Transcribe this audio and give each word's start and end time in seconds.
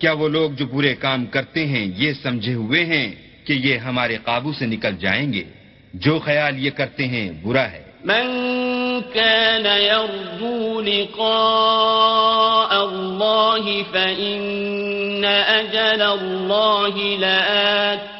کیا 0.00 0.12
وہ 0.12 0.28
لوگ 0.28 0.50
جو 0.50 0.66
برے 0.66 0.94
کام 0.94 1.26
کرتے 1.26 1.66
ہیں 1.66 1.92
یہ 1.96 2.12
سمجھے 2.22 2.54
ہوئے 2.54 2.84
ہیں؟ 2.84 3.23
کہ 3.44 3.52
یہ 3.52 3.76
ہمارے 3.76 4.16
قابو 4.24 4.52
سے 4.52 4.66
نکل 4.66 4.96
جائیں 4.96 5.32
گے۔ 5.32 5.44
جو 5.94 6.18
خیال 6.18 6.66
یہ 6.66 6.70
کرتے 6.70 7.06
ہیں 7.06 7.30
برا 7.42 7.70
ہے۔ 7.70 7.84
من 8.04 8.26
كان 9.14 9.66
يرجو 9.66 10.80
لقاء 10.80 12.76
الله 12.76 13.82
فإن 13.92 15.24
أجل 15.48 16.02
الله 16.02 17.16
لآت 17.18 18.14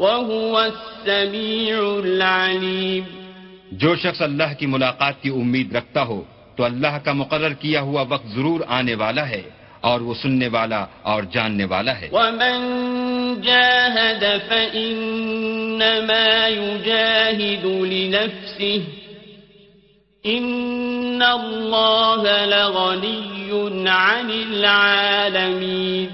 وهو 0.00 0.58
السميع 0.58 1.78
العليم 1.78 3.04
جو 3.72 3.96
شخص 3.96 4.22
اللہ 4.22 4.54
کی 4.58 4.66
ملاقات 4.66 5.22
کی 5.22 5.28
امید 5.28 5.76
رکھتا 5.76 6.02
ہو 6.02 6.22
تو 6.56 6.64
اللہ 6.64 6.98
کا 7.04 7.12
مقرر 7.12 7.52
کیا 7.52 7.80
ہوا 7.80 8.04
وقت 8.08 8.26
ضرور 8.26 8.60
آنے 8.68 8.94
والا 8.94 9.28
ہے 9.28 9.42
اور 9.80 10.00
وہ 10.00 10.14
سننے 10.14 10.48
والا 10.48 10.86
اور 11.02 11.22
جاننے 11.22 11.64
والا 11.64 12.00
ہے۔ 12.00 12.08
ومن 12.12 13.07
جاهد 13.34 14.40
فإنما 14.48 16.30
يجاهد 16.48 17.64
لنفسه 17.66 18.82
إن 20.26 21.22
الله 21.22 22.44
لغني 22.46 23.50
عن 23.88 24.30
العالمين 24.30 26.08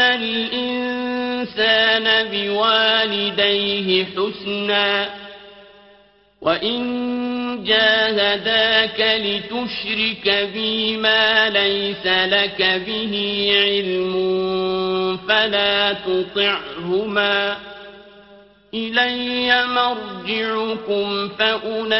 الْإِنسَانَ 0.00 2.04
بِوَالِدَيْهِ 2.30 4.04
حُسْنًا 4.04 5.24
وإن 6.44 7.64
جاهداك 7.64 9.00
لتشرك 9.00 10.50
بي 10.54 10.96
ما 10.96 11.50
ليس 11.50 12.06
لك 12.06 12.82
به 12.86 13.48
علم 13.54 14.14
فلا 15.28 15.92
تطعهما 15.92 17.56
إلي 18.74 19.50
مرجعكم 19.66 21.28
فأنبئكم 21.38 21.92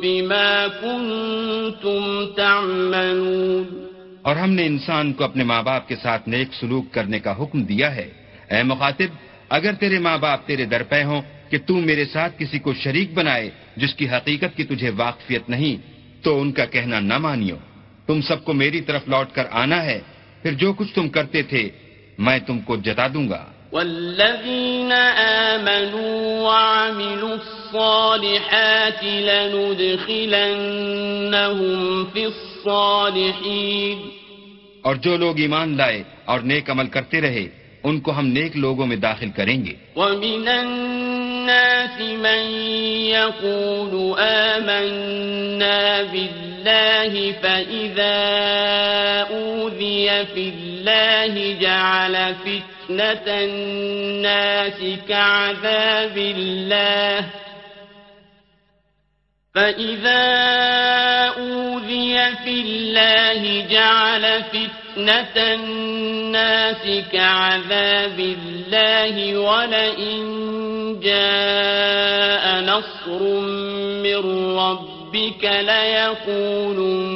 بما 0.00 0.66
كنتم 0.80 2.24
تعملون. 2.36 3.86
اور 4.22 4.36
ہم 4.36 4.50
نے 4.50 4.66
انسان 4.66 5.12
کو 5.12 5.24
اپنے 5.24 5.44
ماں 5.44 5.62
باپ 5.62 5.88
کے 5.88 5.96
ساتھ 5.96 6.28
نیک 6.28 6.48
سلوک 6.60 6.92
کرنے 6.92 7.20
کا 7.20 7.42
حکم 7.42 7.62
دیا 7.62 7.96
ہے. 7.96 8.10
اے 8.50 8.62
مخاطب، 8.62 9.16
اگر 9.48 9.72
تیرے 9.72 9.98
ماں 9.98 10.18
باپ 10.18 10.46
تیرے 10.46 10.64
در 10.64 10.82
پہ 10.82 11.02
ہوں 11.02 11.22
کہ 11.50 11.58
تو 11.66 11.76
میرے 11.76 12.04
ساتھ 12.04 12.38
کسی 12.38 12.58
کو 12.58 12.74
شریک 12.74 13.14
بنائے 13.14 13.50
جس 13.76 13.94
کی 13.94 14.08
حقیقت 14.08 14.56
کی 14.56 14.64
تجھے 14.64 14.90
واقفیت 14.96 15.50
نہیں، 15.50 15.76
تو 16.22 16.40
ان 16.40 16.52
کا 16.52 16.64
کہنا 16.64 17.00
نہ 17.00 17.18
مانیو۔ 17.18 17.56
تم 18.06 18.20
سب 18.20 18.44
کو 18.44 18.52
میری 18.52 18.80
طرف 18.80 19.08
لوٹ 19.08 19.26
کر 19.32 19.44
آنا 19.50 19.84
ہے، 19.84 20.00
پھر 20.42 20.52
جو 20.52 20.72
کچھ 20.72 20.94
تم 20.94 21.08
کرتے 21.08 21.42
تھے، 21.42 21.70
میں 22.18 22.38
تم 22.38 22.58
کو 22.58 22.76
جتا 22.76 23.08
دوں 23.08 23.28
گا۔ 23.28 23.46
والذين 23.76 24.92
آمنوا 25.52 26.40
وعملوا 26.42 27.34
الصالحات 27.34 29.04
لندخلنهم 29.04 30.44
في 32.04 32.24
الصالحين. 32.24 33.98
اور 34.82 34.94
جو 34.94 35.16
لوگ 35.16 35.38
ایمان 35.38 35.76
لائے 35.76 36.02
اور 36.24 36.40
نیک 36.40 36.70
عمل 36.70 36.86
کرتے 36.86 37.20
رہے 37.20 37.46
ان 37.88 37.98
کو 38.00 38.12
ہم 38.18 38.26
نیک 38.36 38.56
لوگوں 38.56 38.86
میں 38.86 38.96
داخل 39.02 39.30
کریں 39.36 39.58
گے 39.64 39.74
ومن 39.96 40.48
الناس 40.48 42.00
من 42.00 42.42
يقول 43.10 44.18
آمنا 44.20 46.02
بالله 46.02 47.32
فإذا 47.42 48.16
أوذي 49.30 50.24
في 50.34 50.52
الله 50.54 51.56
جعل 51.60 52.34
فتنة 52.34 53.26
الناس 53.26 54.80
كعذاب 55.08 56.18
الله 56.18 57.24
فإذا 59.56 60.24
أوذي 61.38 62.16
في 62.44 62.60
الله 62.60 63.66
جعل 63.70 64.42
فتنة 64.42 65.36
الناس 65.54 66.84
كعذاب 67.12 68.18
الله 68.20 69.38
ولئن 69.38 70.20
جاء 71.02 72.60
نصر 72.64 73.22
من 74.02 74.20
ربك 74.56 75.44
ليقولن 76.24 77.08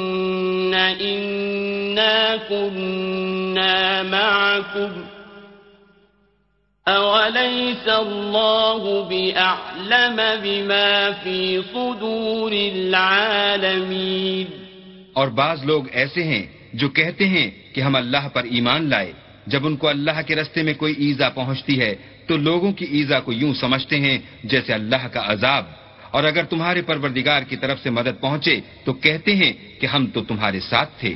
إنا 1.01 2.37
كنا 2.49 4.03
معكم 4.03 4.91
أوليس 6.89 7.87
الله 7.87 9.07
بأعلم 9.09 10.21
بما 10.43 11.09
في 11.23 11.57
صدور 11.73 12.51
العالمين؟ 12.51 14.45
اور 15.13 15.27
بعض 15.27 15.65
لوگ 15.65 15.83
ایسے 15.91 16.23
ہیں 16.23 16.45
جو 16.73 16.89
کہتے 16.89 17.27
ہیں 17.27 17.51
کہ 17.73 17.81
ہم 17.81 17.95
اللہ 17.95 18.27
پر 18.33 18.43
ایمان 18.43 18.89
لائے۔ 18.89 19.11
جب 19.47 19.65
ان 19.65 19.77
کو 19.77 19.87
اللہ 19.87 20.21
کے 20.27 20.35
رستے 20.35 20.63
میں 20.63 20.73
کوئی 20.73 20.93
ایزا 20.97 21.29
پہنچتی 21.29 21.79
ہے، 21.79 21.95
تو 21.95 22.21
تو 22.27 22.37
لوگوں 22.37 22.71
کی 22.71 22.85
ایزا 22.85 23.19
کو 23.19 23.33
یوں 23.33 23.53
سمجھتے 23.53 23.99
ہیں 23.99 24.17
جیسے 24.43 24.73
اللہ 24.73 25.07
کا 25.11 25.23
عذاب۔ 25.25 25.65
اور 26.11 26.23
اگر 26.23 26.43
تمہارے 26.43 26.81
پروردگار 26.81 27.41
کی 27.41 27.55
طرف 27.55 27.79
سے 27.83 27.89
مدد 27.89 28.21
پہنچے، 28.21 28.59
تو 28.83 28.93
کہتے 28.93 29.35
ہیں 29.35 29.53
کہ 29.79 29.85
ہم 29.85 30.07
تو 30.07 30.23
تمہارے 30.23 30.59
ساتھ 30.59 30.89
تھے۔ 30.99 31.13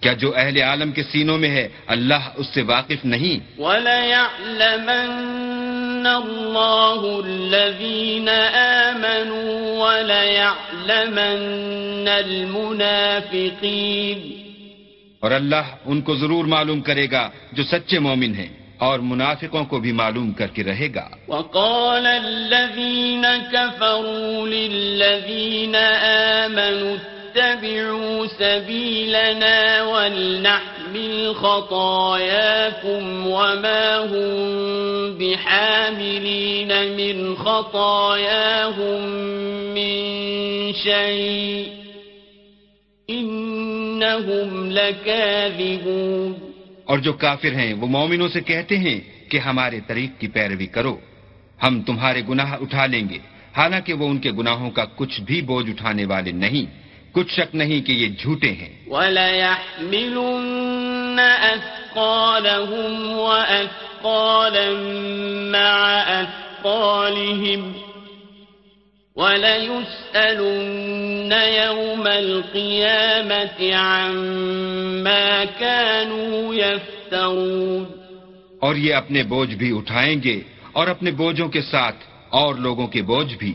کیا 0.00 0.12
جو 0.12 0.32
اہل 0.36 0.62
عالم 0.62 0.92
کے 0.92 1.02
سینوں 1.02 1.38
میں 1.38 1.50
ہے 1.50 1.68
اللہ 1.86 2.28
اس 2.36 2.46
سے 2.46 2.62
واقف 2.62 3.04
نہیں؟ 3.04 3.60
وَلَيَعْلَمَنَّ 3.60 6.08
اللَّهُ 6.08 7.24
الَّذِينَ 7.24 8.30
آمَنُوا 8.54 9.88
وَلَيَعْلَمَنَّ 9.88 12.10
الْمُنَافِقِينَ. 12.10 14.48
اور 15.20 15.30
اللہ 15.30 15.62
ان 15.84 16.00
کو 16.00 16.16
ضرور 16.16 16.44
معلوم 16.44 16.80
کرے 16.80 17.06
گا 17.12 17.30
جو 17.52 17.64
سچے 17.64 17.98
مومن 17.98 18.34
ہیں 18.34 18.48
اور 18.78 18.98
منافقوں 18.98 19.64
کو 19.64 19.78
بھی 19.78 19.92
معلوم 19.92 20.32
کر 20.32 20.46
کے 20.46 20.64
رہے 20.64 20.88
گا۔ 20.94 21.08
وقال 21.28 22.06
الذين 22.06 23.24
كفروا 23.52 24.46
للذين 24.46 25.76
آمنوا 26.44 27.17
اتبعوا 27.38 28.26
سبيلنا 28.26 29.82
ولنحمل 29.82 31.32
خطاياكم 31.34 33.26
وما 33.26 33.98
هم 34.04 34.34
بحاملين 35.18 36.70
من 36.98 37.34
خطاياهم 37.34 39.02
من 39.76 40.00
شيء 40.82 41.66
إنهم 43.10 44.70
لكاذبون 44.70 46.32
اور 46.84 46.98
جو 46.98 47.12
کافر 47.12 47.52
ہیں، 47.52 47.74
وہ 47.74 47.86
مومنوں 47.86 48.28
سے 48.28 48.40
کہتے 48.40 48.78
ہیں 48.78 49.00
کہ 49.30 49.38
ہمارے 49.38 49.80
طریق 49.86 50.20
کی 50.20 50.28
پیروی 50.28 50.66
کرو۔ 50.66 50.96
ہم 51.62 51.82
تمہارے 51.82 52.22
گناہ 52.28 52.52
اٹھا 52.60 52.86
لیں 52.86 53.08
گے۔ 53.08 53.18
حالانکہ 53.56 53.92
وہ 53.92 54.08
ان 54.08 54.18
کے 54.18 54.30
گناہوں 54.30 54.70
کا 54.70 54.84
کچھ 54.96 55.20
بھی 55.20 55.42
بوجھ 55.42 55.70
اٹھانے 55.70 56.04
والے 56.04 56.32
نہیں۔ 56.32 56.87
کچھ 57.18 57.32
شک 57.32 57.54
نہیں 57.54 57.86
کہ 57.86 57.92
یہ 57.92 58.08
جھوٹے 58.08 58.52
ہیں۔ 58.52 58.88
وَلَيُسْأَلُنَّ 69.16 71.34
يَوْمَ 71.34 72.08
الْقِيَامَةِ 72.08 73.72
عَمَّا 73.72 75.44
كَانُوا 75.58 76.54
يَفْتَرُونَ 76.54 77.84
اور 78.60 78.74
یہ 78.74 78.94
اپنے 78.94 79.22
بوجھ 79.22 79.54
بھی 79.54 79.76
اٹھائیں 79.76 80.20
گے 80.24 80.40
اور 80.72 80.86
اپنے 80.86 81.10
بوجھوں 81.10 81.48
کے 81.48 81.62
ساتھ 81.62 81.96
اور 82.28 82.54
لوگوں 82.54 82.86
کے 82.86 83.02
بوجھ 83.02 83.34
بھی۔ 83.34 83.54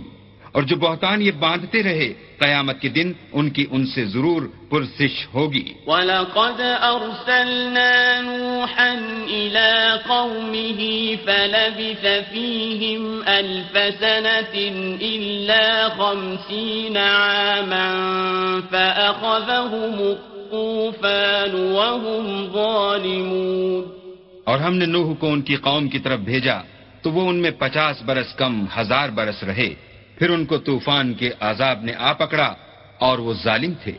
اور 0.51 0.63
جو 0.63 0.75
بہتان 0.75 1.21
یہ 1.21 1.31
باندھتے 1.31 1.83
رہے 1.83 2.13
قیامت 2.43 2.81
کے 2.81 2.89
دن 2.89 3.13
ان 3.31 3.49
کی 3.49 3.65
ان 3.71 3.85
سے 3.85 4.05
ضرور 4.05 4.41
پرسش 4.69 5.27
ہوگی۔ 5.33 5.73
وَلَقَدْ 5.87 6.61
أَرْسَلْنَا 6.81 8.21
نُوحًا 8.21 9.25
إِلَىٰ 9.25 9.97
قَوْمِهِ 10.07 11.15
فَلَبِثَ 11.25 12.07
فِيهِمْ 12.31 13.27
أَلْفَ 13.27 13.79
سَنَةٍ 13.99 14.73
إِلَّا 14.97 15.87
خَمْسِينَ 15.97 16.99
عَامًا 16.99 17.89
فَأَخَذَهُمُ 18.69 20.01
الطُّوفَانُ 20.01 21.59
وَهُمْ 21.59 22.53
ظَالِمُونَ۔ 22.53 23.93
اور 24.43 24.59
ہم 24.59 24.75
نے 24.75 24.85
نوح 24.85 25.15
کو 25.15 25.31
ان 25.31 25.41
کی 25.41 25.55
قوم 25.55 25.87
کی 25.87 25.99
طرف 25.99 26.19
بھیجا 26.19 26.57
تو 27.01 27.11
وہ 27.11 27.29
ان 27.29 27.35
میں 27.35 27.51
پچاس 27.51 28.01
برس 28.01 28.35
کم 28.35 28.65
ہزار 28.77 29.09
برس 29.09 29.43
رہے۔ 29.43 29.92
پھر 30.19 30.29
ان 30.29 30.45
کو 30.45 30.57
طوفان 30.57 31.13
کے 31.13 31.29
عذاب 31.39 31.83
نے 31.83 31.93
آ 31.97 32.13
پکڑا 32.13 32.53
اور 32.99 33.17
وہ 33.17 33.33
ظالم 33.33 33.73
تھے۔ 33.83 33.91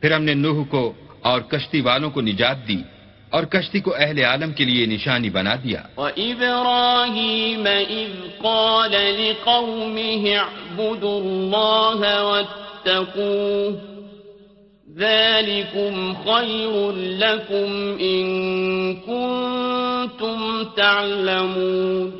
پھر 0.00 0.12
ہم 0.12 0.22
نے 0.22 0.34
نوح 0.34 0.64
کو 0.64 0.92
اور 1.22 1.40
کشتی 1.40 1.80
والوں 1.80 2.10
کو 2.10 2.20
نجات 2.20 2.68
دی 2.68 2.82
اور 3.30 3.44
کشتی 3.44 3.80
کو 3.80 3.94
اہل 3.98 4.24
عالم 4.24 4.52
کے 4.52 4.64
لیے 4.64 4.86
نشانی 4.86 5.30
بنا 5.30 5.54
دیا۔ 5.64 5.82
وَإِبْرَاهِيمَ 5.96 7.68
إِذْ 7.68 8.38
قَالَ 8.38 8.96
لِقَوْمِهِ 8.96 10.34
اعْبُدُوا 10.34 11.20
اللَّهَ 11.20 12.42
ذلكم 14.98 16.14
خير 16.14 16.92
لكم 16.92 17.96
إن 18.00 18.26
كنتم 18.96 20.64
تعلمون 20.76 22.10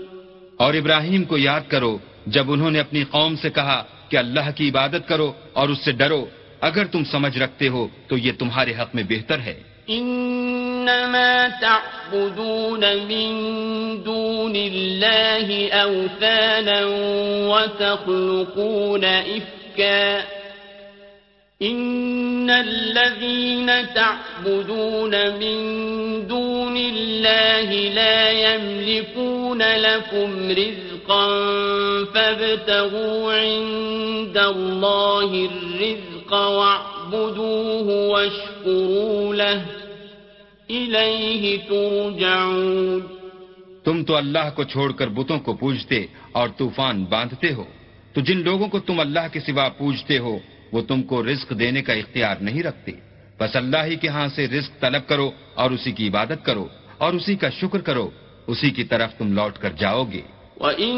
اور 0.56 0.74
ابراہیم 0.74 1.24
کو 1.24 1.38
یاد 1.38 1.60
کرو 1.68 1.98
جب 2.26 2.52
انہوں 2.52 2.70
نے 2.70 2.80
اپنی 2.80 3.04
قوم 3.04 3.36
سے 3.36 3.50
کہا 3.50 3.82
کہ 4.08 4.16
اللہ 4.16 4.50
کی 4.56 4.68
عبادت 4.68 5.08
کرو 5.08 5.32
اور 5.52 5.68
اس 5.68 5.84
سے 5.84 5.92
ڈرو 5.92 6.26
اگر 6.60 6.84
تم 6.84 7.04
سمجھ 7.04 7.38
رکھتے 7.38 7.68
ہو 7.68 7.88
تو 8.08 8.18
یہ 8.18 8.32
تمہارے 8.38 8.72
حق 8.74 8.94
میں 8.94 9.02
بہتر 9.08 9.38
ہے۔ 9.38 9.72
انما 9.88 11.48
تعبدون 11.60 12.84
من 13.08 13.32
دون 14.04 14.56
الله 14.56 15.48
اوثانا 15.72 16.80
وتخلقون 17.50 19.04
افكا 19.04 20.41
إن 21.62 22.50
الذين 22.50 23.94
تعبدون 23.94 25.14
من 25.38 25.56
دون 26.26 26.76
الله 26.76 27.70
لا 27.90 28.30
يملكون 28.30 29.62
لكم 29.62 30.50
رزقا 30.50 31.26
فابتغوا 32.04 33.32
عند 33.32 34.38
الله 34.38 35.30
الرزق 35.46 36.32
واعبدوه 36.32 37.88
واشكروا 38.08 39.34
له 39.34 39.62
إليه 40.70 41.58
ترجعون 41.68 43.02
تم 43.84 44.02
تو 44.02 44.14
اللہ 44.14 44.50
کو 44.56 44.64
چھوڑ 44.64 44.90
کر 44.92 45.08
بتوں 45.08 45.38
کو 45.38 45.52
پوجتے 45.54 46.06
اور 46.32 46.48
طوفان 46.58 47.04
باندھتے 47.04 47.52
ہو 47.52 47.64
تو 48.14 48.20
جن 48.20 48.42
لوگوں 48.42 48.68
کو 48.68 48.78
تم 48.78 49.00
اللہ 49.00 49.26
کے 49.32 49.40
سوا 49.40 49.68
پوجتے 49.78 50.18
ہو 50.18 50.38
وہ 50.72 50.82
تم 50.82 51.02
کو 51.02 51.22
رزق 51.22 51.52
دینے 51.58 51.82
کا 51.82 51.92
اختیار 51.92 52.36
نہیں 52.40 52.62
رکھتے۔ 52.62 52.92
بس 53.40 53.56
اللہ 53.56 53.84
ہی 53.84 53.96
کے 53.96 54.08
ہاں 54.08 54.28
سے 54.28 54.46
رزق 54.46 54.80
طلب 54.80 55.08
کرو 55.08 55.30
اور 55.54 55.70
اسی 55.70 55.92
کی 55.92 56.08
عبادت 56.08 56.44
کرو 56.44 56.66
اور 56.98 57.12
اسی 57.12 57.36
کا 57.36 57.50
شکر 57.50 57.80
کرو۔ 57.80 58.10
اسی 58.46 58.70
کی 58.70 58.84
طرف 58.84 59.14
تم 59.18 59.32
لوٹ 59.32 59.58
کر 59.58 59.70
جاؤ 59.70 60.04
گے۔ 60.12 60.20
وَإِن 60.60 60.96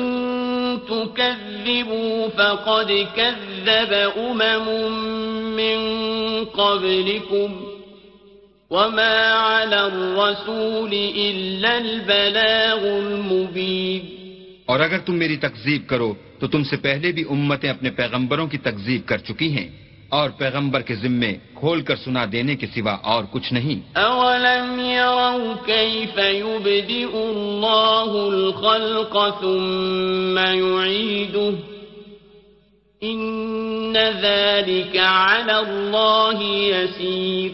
تُكَذِّبُوا 0.88 2.26
فَقَدْ 2.36 2.92
كَذَّبَ 3.14 3.94
أُمَمٌ 4.16 4.90
مِّن 5.54 5.78
قَبْلِكُمْ 6.52 7.64
وَمَا 8.70 9.58
عَلَى 9.58 9.78
الرَّسُولِ 9.78 11.12
إِلَّا 11.12 11.74
الْبَلَاغُ 11.74 12.86
الْمُبِينُ 12.86 14.13
اور 14.66 14.80
اگر 14.80 14.98
تم 14.98 15.14
میری 15.14 15.36
تکذیب 15.36 15.86
کرو 15.86 16.14
تو 16.38 16.48
تم 16.48 16.64
سے 16.64 16.76
پہلے 16.76 17.12
بھی 17.12 17.24
امتیں 17.30 17.70
اپنے 17.70 17.90
پیغمبروں 17.90 18.46
کی 18.46 18.58
تکذیب 18.58 19.08
کر 19.08 19.18
چکی 19.18 19.52
ہیں۔ 19.52 19.68
اور 20.08 20.30
پیغمبر 20.30 20.80
کے 20.80 20.94
ذمے 20.94 21.34
کھول 21.54 21.82
کر 21.82 21.96
سنا 21.96 22.24
دینے 22.32 22.56
کے 22.56 22.66
سوا 22.66 22.92
اور 22.92 23.24
کچھ 23.30 23.52
نہیں۔ 23.52 23.98
اولم 23.98 24.80
يروا 24.80 25.66
كيف 25.66 26.18
يبدئ 26.18 27.06
الله 27.12 28.12
الخلق 28.26 29.16
ثم 29.40 30.38
يعيده 30.38 31.54
ان 33.00 33.96
ذلك 34.20 34.96
على 34.96 35.52
الله 35.52 36.52
يسير۔ 36.52 37.50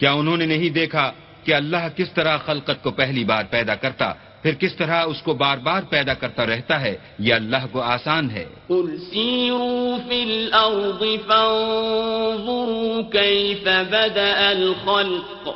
کیا 0.00 0.12
انہوں 0.12 0.36
نے 0.36 0.46
نہیں 0.46 0.68
دیکھا 0.68 1.12
کہ 1.44 1.54
اللہ 1.54 1.88
کس 1.96 2.12
طرح 2.14 2.36
خلقت 2.36 2.82
کو 2.82 2.90
پہلی 2.90 3.24
بار 3.24 3.44
پیدا 3.50 3.74
کرتا 3.74 4.12
پھر 4.44 4.54
کس 4.54 4.74
طرح 4.74 5.04
اس 5.04 5.22
کو 5.22 5.34
بار 5.34 5.58
بار 5.58 5.82
پیدا 5.90 6.14
کرتا 6.14 6.46
رہتا 6.46 6.80
ہے 6.80 6.96
یہ 7.18 7.34
اللہ 7.34 7.66
کو 7.72 7.80
آسان 7.80 8.30
ہے۔ 8.30 8.44
قل 8.68 8.96
سیروا 9.10 9.96
فی 10.08 10.22
الارض 10.22 11.26
فانظروا 11.26 13.02
کیف 13.12 13.68
بدأ 13.90 14.48
الخلق 14.48 15.48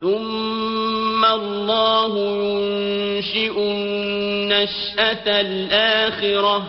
ثم 0.00 1.24
اللہ 1.24 2.14
ينشئ 2.16 3.50
النشأة 3.56 5.26
الآخرة 5.26 6.64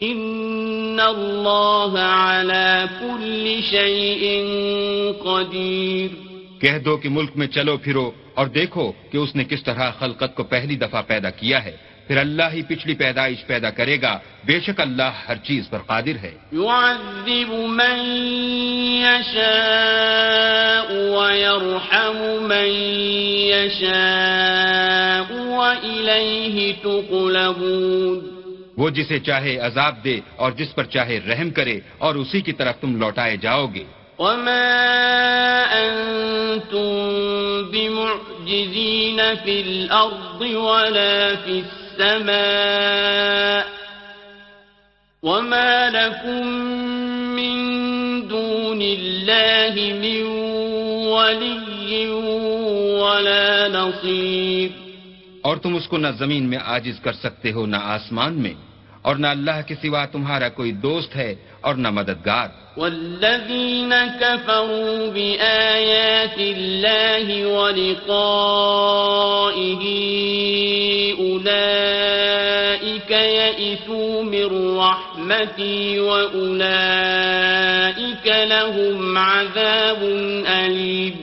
ان 0.00 1.00
اللہ 1.02 1.98
على 1.98 2.84
كل 3.00 3.60
شيء 3.70 4.42
قدیر۔ 5.24 6.33
کہہ 6.60 6.78
دو 6.78 6.96
کہ 6.96 7.08
ملک 7.08 7.30
میں 7.36 7.46
چلو 7.46 7.76
پھرو 7.76 8.10
اور 8.34 8.46
دیکھو 8.46 8.92
کہ 9.10 9.16
اس 9.16 9.36
نے 9.36 9.44
کس 9.44 9.62
طرح 9.62 9.90
خلقت 9.90 10.34
کو 10.34 10.42
پہلی 10.42 10.76
دفعہ 10.76 11.02
پیدا 11.06 11.30
کیا 11.30 11.64
ہے۔ 11.64 11.76
پھر 12.06 12.16
اللہ 12.16 12.42
ہی 12.52 12.62
پچھلی 12.62 12.94
پیدائش 12.94 13.46
پیدا 13.46 13.70
کرے 13.70 14.02
گا۔ 14.02 14.18
بے 14.44 14.60
شک 14.60 14.80
اللہ 14.80 15.10
ہر 15.28 15.36
چیز 15.36 15.68
پر 15.70 15.78
قادر 15.78 16.16
ہے۔ 16.22 16.32
يعذب 16.52 17.52
من 17.52 17.98
يشاء 19.02 20.92
ويرحم 20.92 22.42
من 22.42 22.68
يشاء 23.54 25.34
وإليه 25.34 26.68
تقلبون۔ 26.82 28.34
وہ 28.76 28.90
جسے 28.90 29.18
چاہے 29.18 29.58
عذاب 29.58 30.04
دے 30.04 30.20
اور 30.36 30.52
جس 30.52 30.74
پر 30.74 30.84
چاہے 30.84 31.20
رحم 31.28 31.50
کرے 31.50 31.80
اور 31.98 32.14
اسی 32.14 32.40
کی 32.40 32.52
طرف 32.52 32.76
تم 32.80 32.96
لوٹائے 32.96 33.36
جاؤ 33.36 33.66
گے۔ 33.74 33.84
وما 34.18 35.64
أنتم 35.72 36.94
بمعجزين 37.70 39.34
في 39.34 39.60
الأرض 39.60 40.40
ولا 40.40 41.34
في 41.34 41.50
السماء 41.50 43.66
وما 45.22 45.90
لكم 45.90 46.46
من 47.36 47.54
دون 48.28 48.82
الله 48.82 49.74
من 49.74 50.22
ولي 51.06 52.08
ولا 53.02 53.68
نصير 53.68 54.70
اور 55.42 55.56
تم 55.56 55.74
اس 55.74 55.88
کو 55.88 55.98
نہ 55.98 56.08
زمین 56.18 56.50
میں 56.50 56.58
عاجز 56.58 57.00
کر 57.00 57.12
سکتے 57.12 57.52
ہو، 57.52 57.66
نہ 57.66 57.76
آسمان 57.76 58.34
میں۔ 58.34 58.73
اور 59.04 59.16
نہ 59.16 59.26
اللہ 59.26 59.58
کے 59.66 59.74
سوا 59.82 60.04
تمہارا 60.04 60.48
کوئی 60.48 60.72
دوست 60.72 61.16
ہے 61.16 61.34
اور 61.60 61.74
نہ 61.74 61.90
مددگار۔ 61.90 62.48
والذين 62.76 63.92
كفروا 64.20 65.12
بآيات 65.14 66.38
الله 66.38 67.26
ولقائه 67.46 68.24
أولئك 71.18 73.10
يئسوا 73.10 74.22
من 74.22 74.50
وأولئك 75.98 76.66
لهم 78.26 79.18
عذاب 79.18 80.02
أليم 80.46 81.16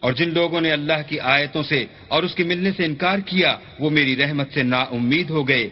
اور 0.00 0.12
جن 0.12 0.28
لوگوں 0.34 0.60
نے 0.60 0.70
اللہ 0.72 1.00
کی 1.08 1.20
آیتوں 1.20 1.62
سے 1.62 1.86
اور 2.08 2.22
اس 2.22 2.34
کے 2.34 2.44
ملنے 2.44 2.70
سے 2.76 2.84
انکار 2.84 3.18
کیا 3.18 3.56
وہ 3.80 3.90
میری 3.90 4.16
رحمت 4.16 4.48
سے 4.54 4.62
نا 4.62 4.80
امید 4.90 5.30
ہو 5.30 5.48
گئے۔ 5.48 5.68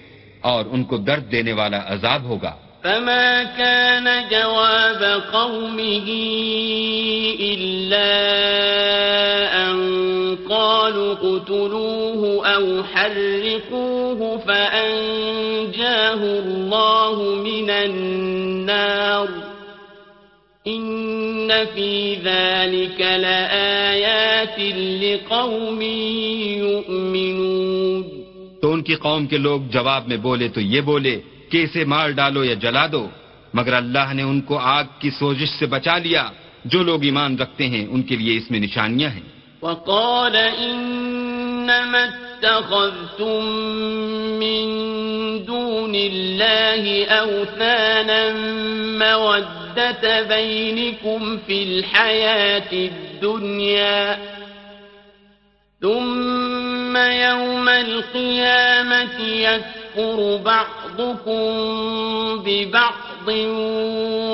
اور 0.50 0.64
ان 0.72 0.84
کو 0.84 0.96
درد 0.96 1.30
دینے 1.32 1.52
والا 1.52 1.80
عذاب 1.92 2.24
ہوگا 2.24 2.52
فما 2.84 3.44
كان 3.58 4.28
جواب 4.30 5.22
قومه 5.32 6.08
إلا 7.40 8.10
أن 9.64 9.76
قالوا 10.50 11.14
قتلوه 11.14 12.46
أو 12.46 12.84
حرقوه 12.84 14.38
فأنجاه 14.38 16.14
الله 16.14 17.34
من 17.34 17.70
النار 17.70 19.28
إن 20.66 21.66
في 21.74 22.14
ذلك 22.14 23.00
لآيات 23.00 24.58
لقوم 25.02 25.82
يؤمنون 26.62 28.01
تو 28.62 28.72
ان 28.72 28.82
کی 28.82 28.94
قوم 28.94 29.26
کے 29.26 29.38
لوگ 29.38 29.60
جواب 29.70 30.08
میں 30.08 30.16
بولے 30.16 30.48
تو 30.48 30.60
یہ 30.60 30.80
بولے 30.80 31.20
کہ 31.48 31.62
اسے 31.62 31.84
مار 31.84 32.10
ڈالو 32.10 32.44
یا 32.44 32.54
جلا 32.54 32.86
دو۔ 32.92 33.08
مگر 33.54 33.72
اللہ 33.72 34.14
نے 34.14 34.22
ان 34.22 34.40
کو 34.40 34.58
آگ 34.58 34.84
کی 34.98 35.10
سوزش 35.10 35.48
سے 35.58 35.66
بچا 35.66 35.98
لیا۔ 35.98 36.28
جو 36.64 36.82
لوگ 36.82 37.04
ایمان 37.04 37.38
رکھتے 37.38 37.66
ہیں، 37.66 37.86
ان 37.86 38.02
کے 38.02 38.16
لیے 38.16 38.36
اس 38.36 38.50
میں 38.50 38.60
نشانیاں 38.60 39.10
ہیں۔ 39.10 39.20
وقال 39.62 40.36
انما 40.36 41.98
اتخذتم 41.98 43.46
من 44.38 44.68
دون 45.46 45.94
الله 45.94 47.02
اوثانا 47.08 48.22
مودة 48.98 50.06
بينكم 50.28 51.36
في 51.46 51.62
الحياة 51.62 52.74
الدنيا 52.74 54.14
ثم 55.80 56.81
ثم 56.92 56.98
يوم 56.98 57.68
القيامة 57.68 59.20
يكفر 59.20 60.36
بعضكم 60.44 61.48
ببعض 62.44 63.28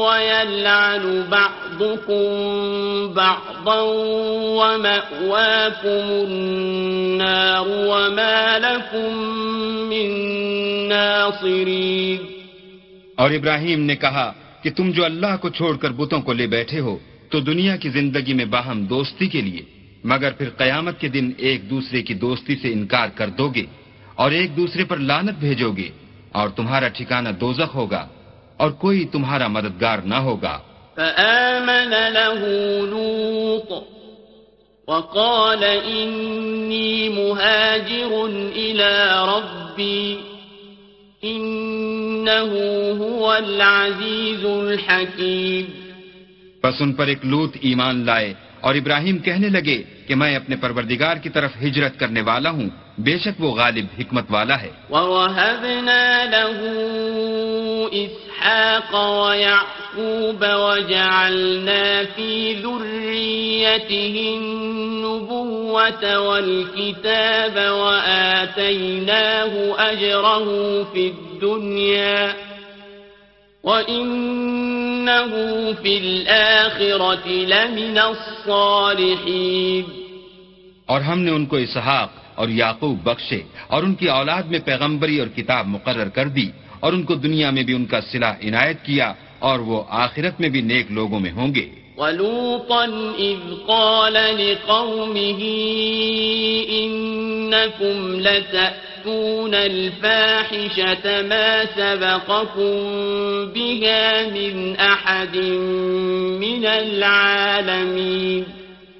ويلعن 0.04 1.24
بعضكم 1.30 2.28
بعضا 3.14 3.80
ومأواكم 4.58 6.06
النار 6.26 7.66
وما 7.68 8.58
لكم 8.58 9.12
من 9.90 10.08
ناصرين. 10.88 12.18
اور 13.14 13.30
ابراہیم 13.30 13.80
نے 13.80 13.96
کہا 13.96 14.32
کہ 14.62 14.70
تم 14.70 14.90
جو 14.90 15.04
اللہ 15.04 15.36
کو 15.40 15.48
چھوڑ 15.48 15.76
کر 15.76 15.90
بتوں 15.90 16.20
کو 16.22 16.32
لے 16.32 16.46
بیٹھے 16.46 16.80
ہو 16.80 16.98
تو 17.30 17.40
دنیا 17.40 17.76
کی 17.76 17.88
زندگی 17.88 18.32
میں 18.32 18.44
باہم 18.44 18.84
دوستی 18.84 19.26
کے 19.26 19.40
لیے 19.40 19.77
مگر 20.04 20.30
پھر 20.30 20.48
قیامت 20.50 21.00
کے 21.00 21.08
دن 21.08 21.30
ایک 21.36 21.70
دوسرے 21.70 22.02
کی 22.02 22.14
دوستی 22.14 22.56
سے 22.56 22.72
انکار 22.72 23.08
کر 23.08 23.28
دو 23.28 23.48
گے 23.48 23.64
اور 24.14 24.30
ایک 24.30 24.56
دوسرے 24.56 24.84
پر 24.84 24.96
لانت 24.96 25.38
بھیجو 25.38 25.72
گے 25.72 25.88
اور 26.32 26.48
تمہارا 26.48 26.88
ٹھکانہ 26.88 27.28
دوزخ 27.28 27.74
ہوگا 27.74 28.08
اور 28.56 28.70
کوئی 28.70 29.04
تمہارا 29.04 29.46
مددگار 29.46 29.98
نہ 29.98 30.14
ہوگا۔ 30.14 30.58
فآمن 30.96 31.94
له 32.12 32.46
لوط 32.90 33.72
وقال 34.88 35.64
إني 35.64 37.08
مهاجر 37.08 38.12
إلى 38.52 38.94
ربي 39.32 40.16
إنه 41.22 42.50
هو 42.96 43.32
العزيز 43.32 44.44
الحكيم۔ 44.44 45.64
بس 46.62 46.74
ان 46.80 46.92
پر 46.92 47.06
ایک 47.06 47.26
لوت 47.26 47.56
ایمان 47.60 48.06
لائے 48.06 48.34
اور 48.60 48.74
ابراہیم 48.74 49.18
کہنے 49.18 49.48
لگے 49.48 49.82
کہ 50.06 50.14
میں 50.14 50.36
اپنے 50.36 50.56
پروردگار 50.56 51.16
کی 51.16 51.28
طرف 51.28 51.50
ہجرت 51.62 52.00
کرنے 52.00 52.20
والا 52.20 52.50
ہوں، 52.50 52.68
بے 52.98 53.18
شک 53.18 53.40
وہ 53.40 53.54
غالب 53.54 53.84
حکمت 53.98 54.24
والا 54.30 54.60
ہے۔ 54.60 54.70
ووهبنا 54.90 56.24
له 56.24 56.58
إسحاق 57.92 58.94
ويعقوب 58.94 60.42
وجعلنا 60.42 62.02
في 62.16 62.54
ذريته 62.64 64.14
النبوة 64.38 66.02
والكتاب 66.28 67.56
وآتيناه 67.82 69.52
أجره 69.90 70.46
في 70.92 71.04
الدنيا 71.06 72.47
وإنه 73.64 75.30
في 75.82 75.98
الآخرة 75.98 77.28
لمن 77.28 77.98
الصالحين۔ 77.98 79.84
اور 80.86 81.00
ہم 81.00 81.18
نے 81.18 81.30
ان 81.30 81.46
کو 81.46 81.56
اسحاق 81.56 82.08
اور 82.34 82.48
یعقوب 82.48 83.02
بخشے 83.02 83.42
اور 83.66 83.82
ان 83.82 83.94
کی 83.94 84.08
اولاد 84.08 84.42
میں 84.42 84.58
پیغمبری 84.58 85.18
اور 85.18 85.28
کتاب 85.36 85.66
مقرر 85.66 86.08
کر 86.08 86.28
دی 86.28 86.50
اور 86.80 86.92
ان 86.92 87.02
کو 87.02 87.14
دنیا 87.14 87.50
میں 87.50 87.62
بھی 87.62 87.74
ان 87.74 87.86
کا 87.86 88.00
صلح 88.00 88.32
عنایت 88.42 88.84
کیا 88.84 89.12
اور 89.38 89.58
وہ 89.58 89.84
آخرت 89.88 90.40
میں 90.40 90.48
بھی 90.48 90.60
نیک 90.60 90.86
لوگوں 90.90 91.20
میں 91.20 91.32
ہوں 91.32 91.54
گے۔ 91.54 91.68
ولوطا 91.96 92.84
إذ 93.18 93.54
قال 93.66 94.12
لقومه 94.12 95.42
إنكم 96.70 98.20
لتأتون 98.20 98.87
الفاحشة 99.54 101.22
ما 101.22 101.64
سبقكم 101.64 102.74
بها 103.54 104.26
من 104.26 104.76
أحد 104.76 105.36
من 106.40 106.66
العالمين 106.66 108.44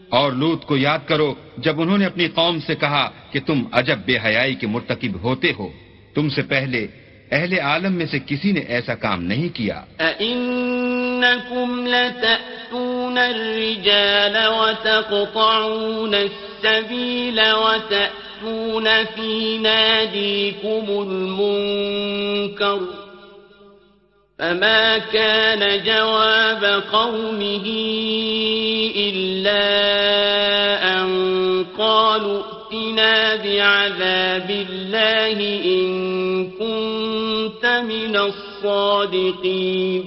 اور 0.08 0.32
لوت 0.32 0.64
کو 0.64 0.76
یاد 0.76 0.98
کرو 1.08 1.34
جب 1.58 1.80
انہوں 1.80 1.98
نے 1.98 2.04
اپنی 2.06 2.28
قوم 2.28 2.58
سے 2.66 2.74
کہا 2.74 3.10
کہ 3.32 3.40
تم 3.46 3.62
عجب 3.72 3.98
بے 4.06 4.16
حیائی 4.24 4.54
کے 4.54 4.66
مرتکب 4.66 5.22
ہوتے 5.22 5.52
ہو 5.58 5.68
تم 6.14 6.28
سے 6.28 6.42
پہلے 6.42 6.86
اہل 7.30 7.58
عالم 7.60 7.92
میں 7.92 8.06
سے 8.06 8.18
کسی 8.26 8.52
نے 8.52 8.60
ایسا 8.60 8.94
کام 8.94 9.24
نہیں 9.24 9.48
کیا۔ 9.48 9.82
أئنكم 10.00 11.86
لتأتون 11.86 13.18
الرجال 13.18 14.36
وتقطعون 14.46 16.14
السبيل 16.14 17.38
وتأتون 17.38 18.27
في 19.16 19.58
ناديكم 19.58 20.86
المنكر 20.88 22.80
فما 24.38 24.98
كان 24.98 25.84
جواب 25.84 26.82
قومه 26.92 27.66
إلا 28.96 29.64
أن 30.92 31.08
قالوا 31.78 32.42
ائتنا 32.42 33.36
بعذاب 33.36 34.50
الله 34.50 35.38
إن 35.64 36.50
كنت 36.50 37.66
من 37.66 38.16
الصادقين 38.16 40.02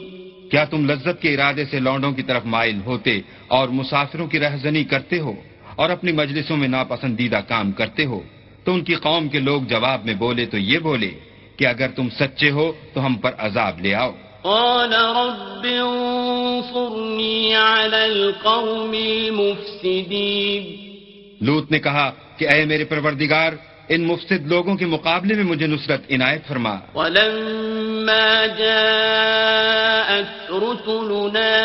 کیا 0.52 0.64
تم 0.66 0.86
لذت 0.92 1.22
کے 1.22 1.34
ارادے 1.34 1.66
سے 1.66 1.80
لونڈوں 1.80 2.12
کی 2.12 2.24
طرف 2.24 2.46
مائل 2.46 2.80
ہوتے 2.86 3.22
اور 3.48 3.68
مسافروں 3.70 4.28
کی 4.28 4.40
رہزنی 4.40 4.84
کرتے 4.84 5.20
ہو؟ 5.20 5.34
اور 5.82 5.90
اپنی 5.90 6.12
مجلسوں 6.12 6.58
میں 6.58 6.68
ناپسندیدہ 6.68 7.40
کام 7.48 7.72
کرتے 7.72 8.06
ہو 8.06 8.20
تو 8.64 8.74
ان 8.74 8.82
کی 8.84 8.96
قوم 8.96 9.28
کے 9.28 9.40
لوگ 9.40 9.62
جواب 9.62 10.06
میں 10.06 10.14
بولے 10.14 10.46
تو 10.46 10.58
یہ 10.58 10.80
بولے 10.80 11.12
کہ 11.58 11.68
اگر 11.68 11.88
تم 11.96 12.10
سچے 12.10 12.50
ہو 12.52 12.72
تو 12.94 13.06
ہم 13.06 13.14
پر 13.14 13.32
عذاب 13.38 13.80
لے 13.80 13.96
آؤ۔ 13.96 14.12
قال 14.44 14.94
رب 14.94 15.66
انصرني 15.82 17.54
على 17.54 18.02
القوم 18.04 18.94
المفسدين 18.94 20.64
لوت 21.42 21.72
نے 21.72 21.80
کہا 21.80 22.12
کہ 22.38 22.48
اے 22.50 22.66
میرے 22.66 22.86
پروردگار 22.86 23.54
ان 23.96 24.02
مفسد 24.08 24.46
لوگوں 24.48 24.76
کے 24.78 24.86
مقابلے 24.86 25.36
میں 25.36 25.44
مجھے 25.44 25.68
نصرت 25.68 26.02
عنایت 26.12 26.48
فرما 26.48 26.76
ولما 26.96 28.46
جاءت 28.60 30.28
رسلنا 30.52 31.56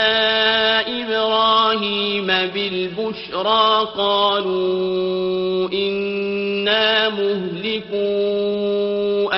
إبراهيم 1.00 2.26
بالبشرى 2.26 3.88
قالوا 3.96 5.68
إنا 5.72 7.08
مهلكوا 7.08 8.64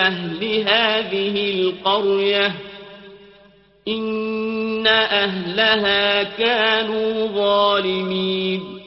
أهل 0.07 0.45
هذه 0.69 1.51
القرية 1.51 2.55
إن 3.89 4.87
أهلها 4.87 6.23
كانوا 6.23 7.27
ظالمين 7.27 8.78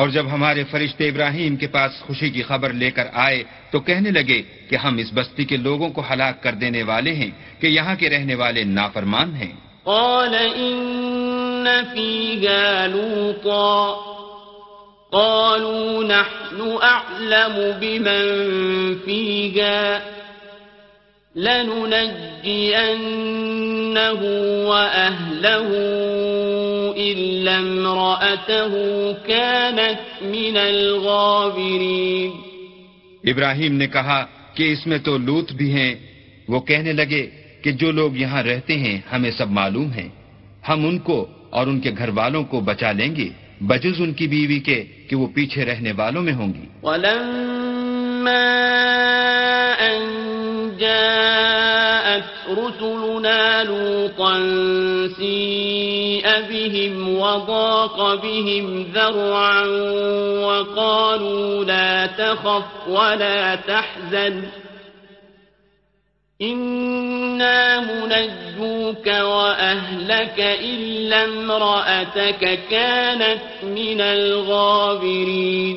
اور 0.00 0.08
جب 0.08 0.26
ہمارے 0.32 0.64
فرشتے 0.64 1.08
ابراہیم 1.08 1.56
کے 1.56 1.66
پاس 1.66 2.00
خوشی 2.00 2.30
کی 2.30 2.42
خبر 2.42 2.72
لے 2.72 2.90
کر 2.90 3.04
آئے 3.12 3.44
تو 3.70 3.80
کہنے 3.80 4.10
لگے 4.10 4.42
کہ 4.70 4.76
ہم 4.76 4.96
اس 4.96 5.06
بستی 5.14 5.44
کے 5.44 5.56
لوگوں 5.56 5.88
کو 5.88 6.02
ہلاک 6.12 6.42
کر 6.42 6.52
دینے 6.52 6.82
والے 6.82 7.12
ہیں 7.12 7.30
کہ 7.60 7.66
یہاں 7.66 7.94
کے 7.94 8.10
رہنے 8.10 8.34
والے 8.34 8.64
نافرمان 8.64 9.34
ہیں۔ 9.34 9.52
قال 9.84 10.34
إن 10.34 11.64
فيها 11.94 12.86
لوطا۔ 12.86 13.94
قالوا 15.10 16.02
نحن 16.02 16.78
أعلم 16.82 17.70
بمن 17.80 18.44
فيها۔ 19.04 19.98
لننجينه 21.36 22.06
وأهله۔ 24.66 25.76
إلا 27.00 27.56
امرأته 27.56 28.76
كانت 29.26 30.22
من 30.22 30.56
الغابرين۔ 30.56 32.30
ابراہیم 33.24 33.74
نے 33.74 33.86
کہا 33.86 34.26
کہ 34.54 34.72
اس 34.72 34.86
میں 34.86 34.98
تو 34.98 35.18
لوت 35.18 35.52
بھی 35.52 35.72
ہیں۔ 35.72 35.94
وہ 36.48 36.60
کہنے 36.60 36.92
لگے 36.92 37.26
کہ 37.62 37.72
جو 37.72 37.90
لوگ 37.90 38.16
یہاں 38.16 38.42
رہتے 38.42 38.76
ہیں 38.76 38.98
ہمیں 39.12 39.30
سب 39.30 39.50
معلوم 39.50 39.90
ہیں۔ 39.90 40.08
ہم 40.68 40.86
ان 40.86 40.98
کو 40.98 41.26
اور 41.50 41.66
ان 41.66 41.80
کے 41.80 41.90
گھر 41.98 42.08
والوں 42.08 42.44
کو 42.44 42.60
بچا 42.60 42.92
لیں 42.92 43.16
گے۔ 43.16 43.28
بجز 43.60 44.00
ان 44.00 44.12
کی 44.12 44.28
بیوی 44.28 44.58
کے 44.58 44.84
کہ 45.08 45.16
وہ 45.16 45.26
پیچھے 45.26 45.64
رہنے 45.64 45.92
والوں 45.92 46.22
میں 46.22 46.32
ہوں 46.32 46.52
گی۔ 46.54 46.66
ولما 46.82 48.56
أن 49.80 50.20
كذبت 52.20 52.58
رسلنا 52.58 53.64
لوطا 53.64 54.34
سيء 55.16 56.40
بهم 56.50 57.18
وضاق 57.18 58.14
بهم 58.14 58.82
ذرعا 58.82 59.62
وقالوا 60.46 61.64
لا 61.64 62.06
تخف 62.06 62.88
ولا 62.88 63.54
تحزن. 63.54 64.42
إنا 66.42 67.80
منجوك 67.80 69.06
وأهلك 69.06 70.40
إلا 70.40 71.24
امرأتك 71.24 72.58
كانت 72.70 73.64
من 73.64 74.00
الغابرين. 74.00 75.76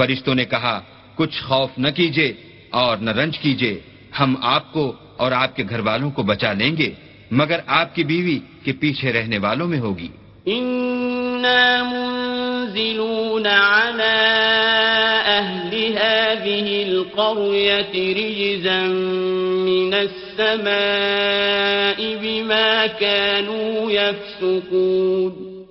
فرشتوں 0.00 0.34
نے 0.34 0.44
کہا 0.44 0.80
کچھ 1.14 1.42
خوف 1.42 1.78
نہ 1.78 1.88
کیجیے 1.88 2.32
اور 2.70 2.96
نہ 2.96 3.10
رنج 3.10 3.38
کیجیے 3.38 3.80
ہم 4.20 4.34
آپ 4.42 4.72
کو 4.72 4.92
اور 5.16 5.32
آپ 5.32 5.56
کے 5.56 5.62
گھر 5.68 5.80
والوں 5.80 6.10
کو 6.10 6.22
بچا 6.22 6.52
لیں 6.52 6.76
گے 6.76 6.90
مگر 7.30 7.60
آپ 7.66 7.94
کی 7.94 8.04
بیوی 8.04 8.38
کے 8.64 8.72
پیچھے 8.72 9.12
رہنے 9.12 9.38
والوں 9.38 9.68
میں 9.68 9.78
ہوگی۔ 9.78 10.08
إنا 10.46 11.92
منزلون 11.92 13.46
على 13.46 14.18
أهل 15.40 15.96
هذه 15.96 16.88
القرية 16.88 18.20
رجزا 18.20 18.82
من 19.68 19.94
السماء 19.94 22.20
بما 22.20 22.86
كانوا 22.98 23.92
يفسقون۔ 23.92 25.64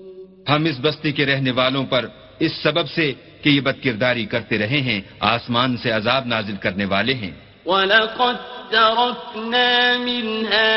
ہم 0.49 0.65
اس 0.65 0.75
بستی 0.81 1.11
کے 1.11 1.25
رہنے 1.25 1.51
والوں 1.51 1.85
پر 1.85 2.05
اس 2.39 2.51
سبب 2.63 2.89
سے 2.89 3.13
کہ 3.41 3.49
یہ 3.49 3.61
بد 3.61 3.83
کرداری 3.83 4.25
کرتے 4.25 4.57
رہے 4.57 4.81
ہیں 4.81 5.01
آسمان 5.19 5.77
سے 5.77 5.91
عذاب 5.91 6.25
نازل 6.25 6.55
کرنے 6.55 6.85
والے 6.85 7.13
ہیں۔ 7.13 7.31
وَلَقَدْ 7.65 8.37
تَرَكْنَا 8.71 9.97
مِنْهَا 9.97 10.75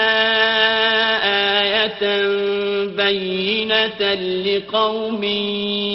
آيَةً 1.59 2.21
بَيِّنَةً 2.97 4.19
لِقَوْمٍ 4.21 5.25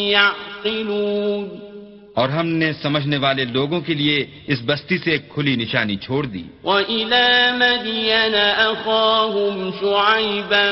يَعْقِلُونَ۔ 0.10 1.68
اور 2.14 2.30
ہم 2.30 2.48
نے 2.48 2.74
سمجھنے 2.74 3.18
والے 3.18 3.46
لوگوں 3.46 3.82
کے 3.82 3.94
لیے 3.94 4.28
اس 4.48 4.60
بستی 4.66 4.98
سے 4.98 5.12
ایک 5.12 5.30
کھلی 5.30 5.56
نشانی 5.56 5.96
چھوڑ 5.96 6.26
دی۔ 6.26 6.44
وَإِلَى 6.64 7.52
مَدْيَنَ 7.52 8.36
أَخَاهُمْ 8.72 9.80
شُعَيْبًا 9.80 10.68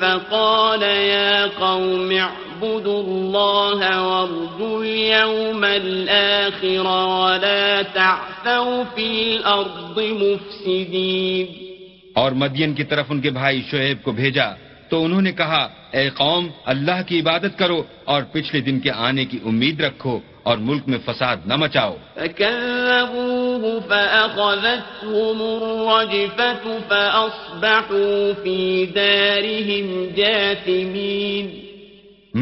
فَقَالَ 0.00 0.84
يَا 0.84 1.46
قَوْمِ 1.58 2.18
اعْبُدُوا 2.62 3.00
اللَّهَ 3.00 4.00
وَارْجُوا 4.00 4.84
الْيَوْمَ 4.84 5.66
الْآخِرَ 5.66 6.88
وَلَا 6.88 7.82
تَعْثَوْا 7.92 8.82
فِي 8.94 9.36
الْأَرْضِ 9.36 10.08
مُفْسِدِينَ. 10.08 11.68
اور 12.14 12.32
مدین 12.32 12.74
کی 12.74 12.84
طرف 12.84 13.06
ان 13.10 13.20
کے 13.20 13.30
بھائی 13.30 13.62
شعیب 13.70 14.02
کو 14.02 14.12
بھیجا 14.12 14.46
تو 14.88 15.04
انہوں 15.04 15.22
نے 15.22 15.32
کہا 15.32 15.68
اے 15.92 16.10
قوم 16.10 16.48
اللہ 16.64 17.02
کی 17.06 17.20
عبادت 17.20 17.58
کرو 17.58 17.82
اور 18.04 18.22
پچھلے 18.32 18.60
دن 18.60 18.80
کے 18.80 18.90
آنے 18.90 19.24
کی 19.24 19.38
امید 19.44 19.80
رکھو 19.80 20.20
اور 20.42 20.58
ملک 20.58 20.82
میں 20.86 20.98
فساد 21.04 21.36
نہ 21.46 21.56
مچاؤ۔ 21.56 21.96
فكذبوه 22.14 23.78
فأخذتهم 23.88 25.42
الرجفة 25.42 26.70
فأصبحوا 26.88 28.42
في 28.42 28.84
دارهم 28.84 30.04
جاثمين۔ 30.16 31.67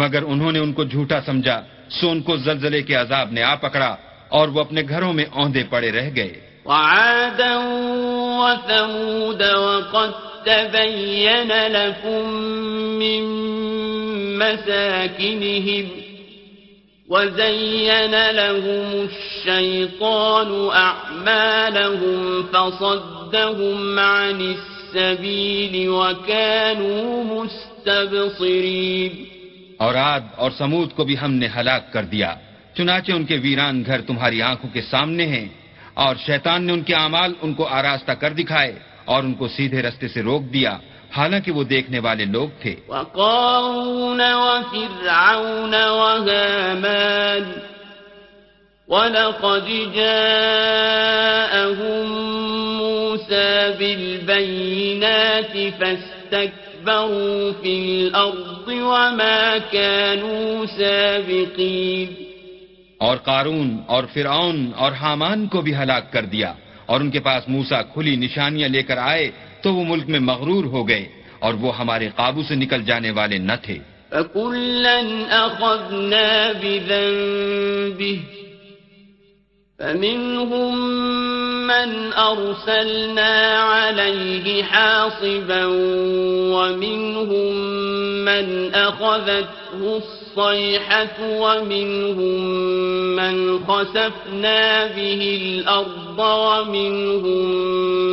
مگر 0.02 0.22
انہوں 0.22 0.52
نے 0.52 0.58
ان 0.58 0.72
کو 0.72 0.82
جھوٹا 0.84 1.18
سمجھا، 1.26 1.58
سو 1.90 2.10
ان 2.10 2.20
کو 2.26 2.36
زلزلے 2.36 2.80
کے 2.82 2.94
عذاب 2.94 3.32
نے 3.32 3.42
آ 3.42 3.54
پکڑا 3.54 3.92
اور 4.28 4.46
وہ 4.48 4.60
اپنے 4.60 4.80
گھروں 4.88 5.12
میں 5.12 5.26
اوندے 5.32 5.62
پڑے 5.70 5.90
رہ 5.92 6.08
گئے۔ 6.16 6.32
وعادا 6.64 7.52
وثمود 8.40 9.42
وقد 9.42 10.12
تبين 10.46 11.52
لكم 11.76 12.24
من 13.00 13.22
مساكنهم 14.38 15.86
وزين 17.08 18.14
لهم 18.30 19.08
الشيطان 19.08 20.50
أعمالهم 20.88 22.20
فصدهم 22.52 23.78
عن 23.98 24.38
السبيل 24.54 25.74
وكانوا 25.88 27.24
مستبصرين 27.32 29.12
اور 29.76 29.94
عاد 29.94 30.20
اور 30.36 30.50
سمود 30.58 30.92
کو 30.92 31.04
بھی 31.04 31.18
ہم 31.18 31.32
نے 31.32 31.48
ہلاک 31.56 31.92
کر 31.92 32.02
دیا۔ 32.02 32.34
چنانچہ 32.74 33.12
ان 33.12 33.24
کے 33.24 33.38
ویران 33.42 33.82
گھر 33.86 34.00
تمہاری 34.00 34.42
آنکھوں 34.42 34.70
کے 34.70 34.82
سامنے 34.82 35.26
ہیں۔ 35.26 35.48
اور 35.94 36.16
شیطان 36.26 36.62
نے 36.62 36.72
ان 36.72 36.82
کے 36.82 36.94
اعمال 36.94 37.32
ان 37.42 37.54
کو 37.54 37.66
آراستہ 37.66 38.12
کر 38.12 38.32
دکھائے 38.32 38.74
اور 39.04 39.22
ان 39.22 39.34
کو 39.34 39.48
سیدھے 39.48 39.82
رستے 39.82 40.08
سے 40.08 40.22
روک 40.22 40.42
دیا۔ 40.52 40.78
حالانکہ 41.16 41.52
وہ 41.52 41.64
دیکھنے 41.64 41.98
والے 41.98 42.24
لوگ 42.24 42.48
تھے۔ 42.60 42.74
وقارون 42.88 44.20
وفرعون 44.20 45.74
وهامان 45.74 47.52
ولقد 48.88 49.94
جاءهم 49.94 50.66
موسى 52.76 53.68
بالبينات 53.78 55.52
فاستكبروا 55.52 56.65
في 57.62 58.06
الأرض 58.06 58.68
وما 58.68 59.58
كانوا 59.72 60.66
سابقين. 60.66 62.06
اور 62.98 63.16
قارون 63.16 63.76
اور 63.86 64.04
فرعون 64.14 64.70
اور 64.76 64.92
حامان 64.92 65.46
کو 65.46 65.60
بھی 65.60 65.74
ہلاک 65.74 66.12
کر 66.12 66.24
دیا 66.24 66.52
اور 66.86 67.00
ان 67.00 67.10
کے 67.10 67.20
پاس 67.20 67.48
موسا 67.48 67.82
کھلی 67.82 68.16
نشانیاں 68.16 68.68
لے 68.68 68.82
کر 68.82 68.96
آئے 68.96 69.30
تو 69.62 69.74
وہ 69.74 69.84
ملک 69.84 70.08
میں 70.08 70.20
مغرور 70.20 70.64
ہو 70.64 70.88
گئے 70.88 71.08
اور 71.38 71.54
وہ 71.54 71.76
ہمارے 71.76 72.08
قابو 72.16 72.42
سے 72.42 72.54
نکل 72.54 72.82
جانے 72.82 73.10
والے 73.10 73.38
نہ 73.38 73.52
تھے۔ 73.62 73.78
فكلا 74.10 75.00
أخذنا 75.30 76.52
بذنبه 76.62 78.16
فمنهم 79.78 80.78
من 81.66 82.12
أرسلنا 82.12 83.58
عليه 83.58 84.62
حاصبا 84.62 85.64
ومنهم 86.54 87.54
من 88.24 88.74
أخذته 88.74 89.46
الصيحة 90.36 91.16
ومنهم 91.20 92.44
من 93.16 93.64
خسفنا 93.64 94.86
به 94.86 95.38
الأرض 95.42 96.18
ومنهم 96.18 97.46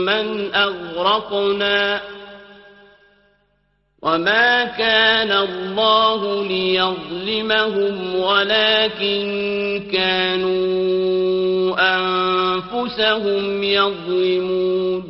من 0.06 0.56
أغرقنا 0.56 2.02
وما 4.04 4.66
كان 4.78 5.32
الله 5.32 6.48
ليظلمهم 6.48 8.16
ولكن 8.16 9.26
كانوا 9.92 11.76
أنفسهم 11.80 13.64
يظلمون 13.64 15.02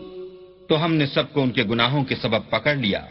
تو 0.69 0.75
ہم 0.85 0.93
نے 0.93 1.05
سب 1.05 1.25
کو 1.33 1.41
ان 1.41 1.51
کے 1.51 1.63
گناہوں 1.63 2.03
کے 2.09 2.15
سبب 2.15 2.41
پکڑ 2.49 2.75
لیا۔ 2.75 3.01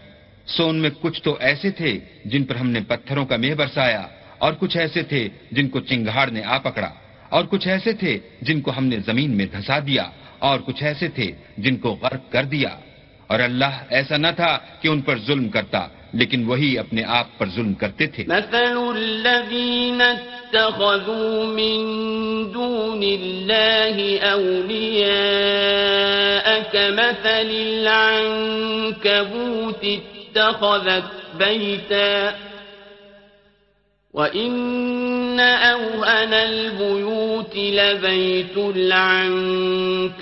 سو 0.46 0.62
ان 0.68 0.76
میں 0.82 0.90
کچھ 1.00 1.18
تو 1.22 1.32
ایسے 1.48 1.70
تھے 1.70 1.92
جن 2.30 2.42
پر 2.44 2.54
ہم 2.62 2.68
نے 2.70 2.80
پتھروں 2.88 3.24
کا 3.26 3.36
مہ 3.36 3.54
برسایا، 3.58 4.04
اور 4.38 4.52
کچھ 4.60 4.76
ایسے 4.76 5.02
تھے 5.10 5.22
جن 5.56 5.66
کو 5.72 5.78
چنگاڑ 5.90 6.26
نے 6.36 6.42
آ 6.54 6.56
پکڑا، 6.58 6.90
اور 7.34 7.44
کچھ 7.50 7.66
ایسے 7.68 7.92
تھے 8.00 8.12
جن 8.46 8.58
کو 8.64 8.70
ہم 8.76 8.84
نے 8.92 8.98
زمین 9.06 9.30
میں 9.36 9.46
دھسا 9.54 9.78
دیا، 9.86 10.04
اور 10.46 10.56
کچھ 10.66 10.82
ایسے 10.88 11.06
تھے 11.16 11.28
جن 11.58 11.74
کو 11.82 11.88
غرق 12.02 12.22
کر 12.32 12.44
دیا۔ 12.54 12.72
اور 13.26 13.40
اللہ 13.40 13.84
ایسا 13.88 14.16
نہ 14.16 14.26
تھا 14.36 14.58
کہ 14.80 14.88
ان 14.88 15.00
پر 15.00 15.18
ظلم 15.18 15.48
کرتا، 15.48 15.88
لیکن 16.12 16.44
وہی 16.44 16.78
اپنے 16.78 17.02
آپ 17.06 17.38
پر 17.38 17.48
ظلم 17.48 17.74
کرتے 17.74 18.06
تھے۔ 18.06 18.24
مثل 18.26 18.96
الذين 18.96 20.00
اتخذوا 20.00 21.46
من 21.46 21.84
دون 22.54 23.02
الله 23.02 24.28
أولياء 24.32 26.62
كمثل 26.72 27.68
العنكبوت 27.68 29.82
اتخذت 29.82 31.36
بيتا، 31.36 32.30
وإن 34.14 34.52
أوهن 35.40 36.34
البيوت 36.34 37.56
لبيت 37.56 38.56
العنكبوت 38.58 40.18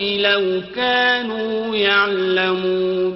لو 0.00 0.62
كانوا 0.74 1.76
يعلمون 1.76 3.14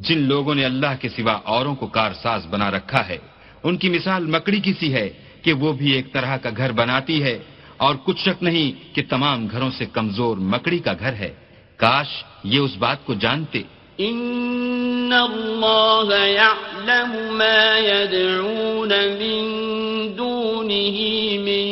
جن 0.00 0.18
لوگوں 0.28 0.54
نے 0.54 0.64
اللہ 0.64 0.94
کے 1.00 1.08
سوا 1.08 1.34
اوروں 1.44 1.74
کو 1.74 1.86
کارساز 1.86 2.46
بنا 2.50 2.68
رکھا 2.70 3.02
ہے، 3.08 3.18
ان 3.64 3.74
کی 3.76 3.88
مثال 3.88 4.22
مکڑی 4.26 4.60
کی 4.60 4.72
سی 4.80 4.88
ہے 4.94 5.08
کہ 5.42 5.50
وہ 5.52 5.72
بھی 5.72 5.88
ایک 5.92 6.06
طرح 6.12 6.36
کا 6.42 6.50
گھر 6.56 6.70
بناتی 6.72 7.18
ہے، 7.22 7.36
اور 7.76 7.94
کچھ 8.04 8.20
شک 8.24 8.38
نہیں 8.42 8.68
کہ 8.94 9.00
تمام 9.08 9.38
گھروں 9.52 9.70
سے 9.78 9.84
کمزور 9.92 10.36
مکڑی 10.52 10.80
کا 10.86 10.94
گھر 11.00 11.14
ہے۔ 11.22 11.32
کاش 11.80 12.10
یہ 12.44 12.60
اس 12.60 12.74
بات 12.78 12.98
کو 13.06 13.12
جانتے 13.24 13.60
ان 13.98 15.12
اللہ 15.12 16.10
يعلم 16.26 17.36
ما 17.38 17.78
يدعون 17.78 18.92
من 19.18 20.16
دونه 20.16 20.98
من 21.38 21.64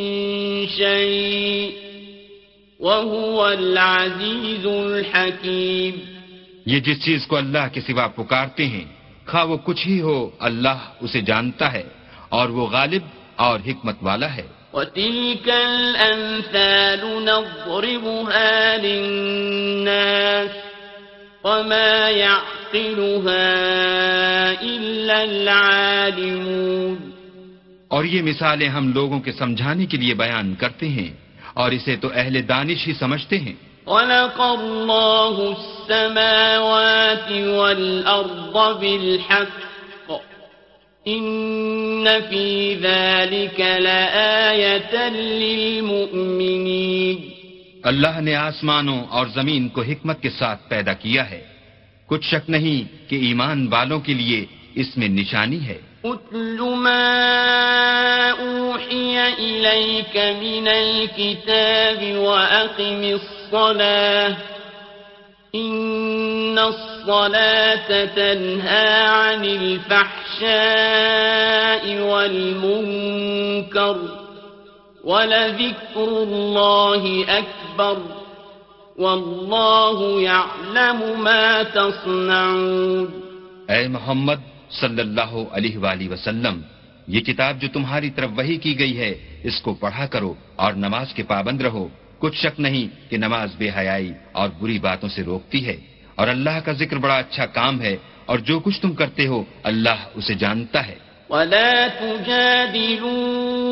شيء 0.69 1.73
وهو 2.81 3.47
العزيز 3.47 4.67
الحكيم 4.67 5.95
یہ 6.67 6.81
جس 6.81 7.05
چیز 7.05 7.27
کو 7.27 7.37
اللہ 7.37 7.69
کے 7.75 7.81
سوا 7.81 8.07
پکارتے 8.07 8.67
ہیں 8.67 8.85
خواہ 9.27 9.47
وہ 9.47 9.57
کچھ 9.65 9.87
ہی 9.89 10.01
ہو 10.01 10.19
اللہ 10.41 10.79
اسے 11.03 11.21
جانتا 11.21 11.73
ہے 11.73 11.85
اور 12.29 12.49
وہ 12.49 12.67
غالب 12.71 13.03
اور 13.37 13.61
حکمت 13.67 13.97
والا 14.03 14.35
ہے۔ 14.37 14.47
وتلك 14.75 15.49
الأمثال 15.49 17.01
نضربها 17.25 18.77
للناس 18.77 20.72
وما 21.45 22.11
يعقلها 22.11 23.43
إلا 24.63 25.23
العالمون 25.23 26.97
اور 27.89 28.05
یہ 28.05 28.23
مثالیں 28.23 28.69
ہم 28.69 28.93
لوگوں 28.93 29.21
کے 29.21 29.33
سمجھانے 29.33 29.87
کے 29.87 29.97
لیے 29.97 30.15
بیان 30.15 30.55
کرتے 30.55 30.89
ہیں 30.89 31.11
اور 31.55 31.71
اسے 31.71 31.97
تو 31.97 32.09
اہل 32.15 32.49
دانش 32.49 32.89
ہی 32.89 32.93
سمجھتے 32.95 33.39
ہیں۔ 33.39 33.55
خلق 33.87 34.41
الله 34.41 35.55
السماوات 35.59 37.31
والأرض 37.31 38.57
بالحق 38.81 39.73
إن 41.07 42.21
في 42.31 42.75
ذلك 42.75 43.61
لآية 43.61 45.09
للمؤمنين 45.43 47.32
اللہ 47.83 48.21
نے 48.21 48.35
آسمانوں 48.35 49.05
اور 49.11 49.27
زمین 49.27 49.69
کو 49.69 49.83
حکمت 49.83 50.23
کے 50.23 50.31
ساتھ 50.31 50.69
پیدا 50.69 50.93
کیا 50.93 51.31
ہے۔ 51.31 51.45
کچھ 52.07 52.27
شک 52.27 52.51
نہیں 52.51 53.11
کہ 53.11 53.17
ایمان 53.17 53.69
والوں 53.71 54.01
کے 54.01 54.15
لیے 54.15 54.47
اس 54.75 54.97
میں 54.97 55.09
نشانی 55.09 55.67
ہے۔ 55.67 55.79
اتل 56.05 56.61
ما 56.61 57.19
أوحي 58.39 59.17
إليك 59.39 60.17
من 60.17 60.69
الكتاب 60.69 62.19
وأقم 62.19 63.03
الصلاة 63.03 64.33
إن 65.55 66.59
الصلاة 66.59 67.93
تنهى 68.15 69.07
عن 69.07 69.57
الفحشاء 69.61 72.01
والمنكر 72.01 74.22
ولذكر 75.05 76.13
الله 76.29 77.23
أكبر 77.39 77.99
والله 78.99 80.21
يعلم 80.21 81.21
ما 81.21 81.63
تصنعون. 81.75 83.07
اے 83.69 83.89
محمد 83.89 84.71
صلی 84.71 85.01
اللہ 85.01 85.35
علیہ 85.51 85.79
وآلہ 85.79 86.09
وسلم 86.09 86.61
یہ 87.07 87.21
کتاب 87.21 87.61
جو 87.61 87.69
تمہاری 87.73 88.11
طرف 88.11 88.31
وہی 88.37 88.57
کی 88.57 88.79
گئی 88.79 88.99
ہے 88.99 89.41
اس 89.43 89.61
کو 89.61 89.75
پڑھا 89.75 90.07
کرو 90.07 90.35
اور 90.57 90.73
نماز 90.73 91.15
کے 91.15 91.23
پابند 91.23 91.61
رہو۔ 91.61 91.89
کچھ 92.19 92.37
شک 92.37 92.61
نہیں 92.61 93.11
کہ 93.11 93.17
نماز 93.17 93.49
بے 93.59 93.71
حیائی 93.77 94.13
اور 94.33 94.49
بری 94.61 94.79
باتوں 94.79 95.09
سے 95.09 95.23
روکتی 95.23 95.67
ہے۔ 95.67 95.77
اور 96.15 96.29
اللہ 96.29 96.61
کا 96.65 96.73
ذکر 96.73 96.97
بڑا 96.97 97.15
اچھا 97.15 97.47
کام 97.47 97.81
ہے 97.81 97.97
اور 98.27 98.39
جو 98.39 98.61
کچھ 98.61 98.81
تم 98.81 98.95
کرتے 98.95 99.27
ہو 99.27 99.45
اللہ 99.63 100.09
اسے 100.15 100.35
جانتا 100.35 100.87
ہے۔ 100.87 100.95
ولا 101.31 101.87
تجادلوا 101.99 103.72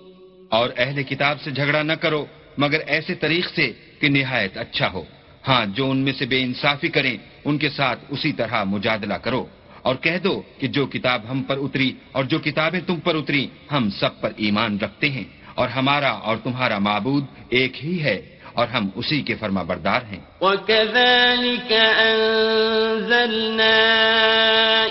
اور 0.49 0.69
اہل 0.77 1.03
کتاب 1.03 1.41
سے 1.41 1.51
جھگڑا 1.51 1.83
نہ 1.83 1.93
کرو، 1.93 2.27
مگر 2.59 2.79
ایسے 2.87 3.15
طریق 3.15 3.49
سے 3.49 3.73
کہ 4.01 4.09
نہایت 4.09 4.59
اچھا 4.59 4.93
ہو۔ 4.93 5.05
ہاں 5.49 5.67
جو 5.67 5.91
ان 5.91 5.97
میں 5.97 6.13
سے 6.13 6.27
بے 6.27 6.43
انصافی 6.43 6.89
کریں، 6.89 7.17
ان 7.45 7.59
کے 7.59 7.69
ساتھ 7.69 8.01
اسی 8.09 8.33
طرح 8.33 8.65
مجادلہ 8.65 9.15
کرو۔ 9.15 9.47
اور 9.83 9.95
کہہ 9.95 10.19
دو 10.25 10.43
کہ 10.59 10.67
جو 10.67 10.87
کتاب 10.87 11.23
ہم 11.31 11.43
پر 11.43 11.57
اتری 11.57 11.93
اور 12.13 12.25
جو 12.25 12.39
کتابیں 12.39 12.81
تم 12.87 13.01
پر 13.01 13.15
اتری، 13.15 13.47
ہم 13.73 13.91
سب 13.91 14.21
پر 14.21 14.31
ایمان 14.37 14.79
رکھتے 14.79 15.11
ہیں۔ 15.11 15.25
اور 15.55 15.69
ہمارا 15.69 16.11
اور 16.11 16.37
تمہارا 16.37 16.79
معبود 16.79 17.25
ایک 17.49 17.85
ہی 17.85 18.03
ہے۔ 18.03 18.34
اور 18.55 18.67
ہم 18.69 18.89
اسی 18.95 19.23
کے 19.23 19.35
فرما 19.35 19.63
بردار 19.63 20.01
ہیں۔ 20.13 20.21
وكذلك 20.41 21.73
أنزلنا 22.11 23.79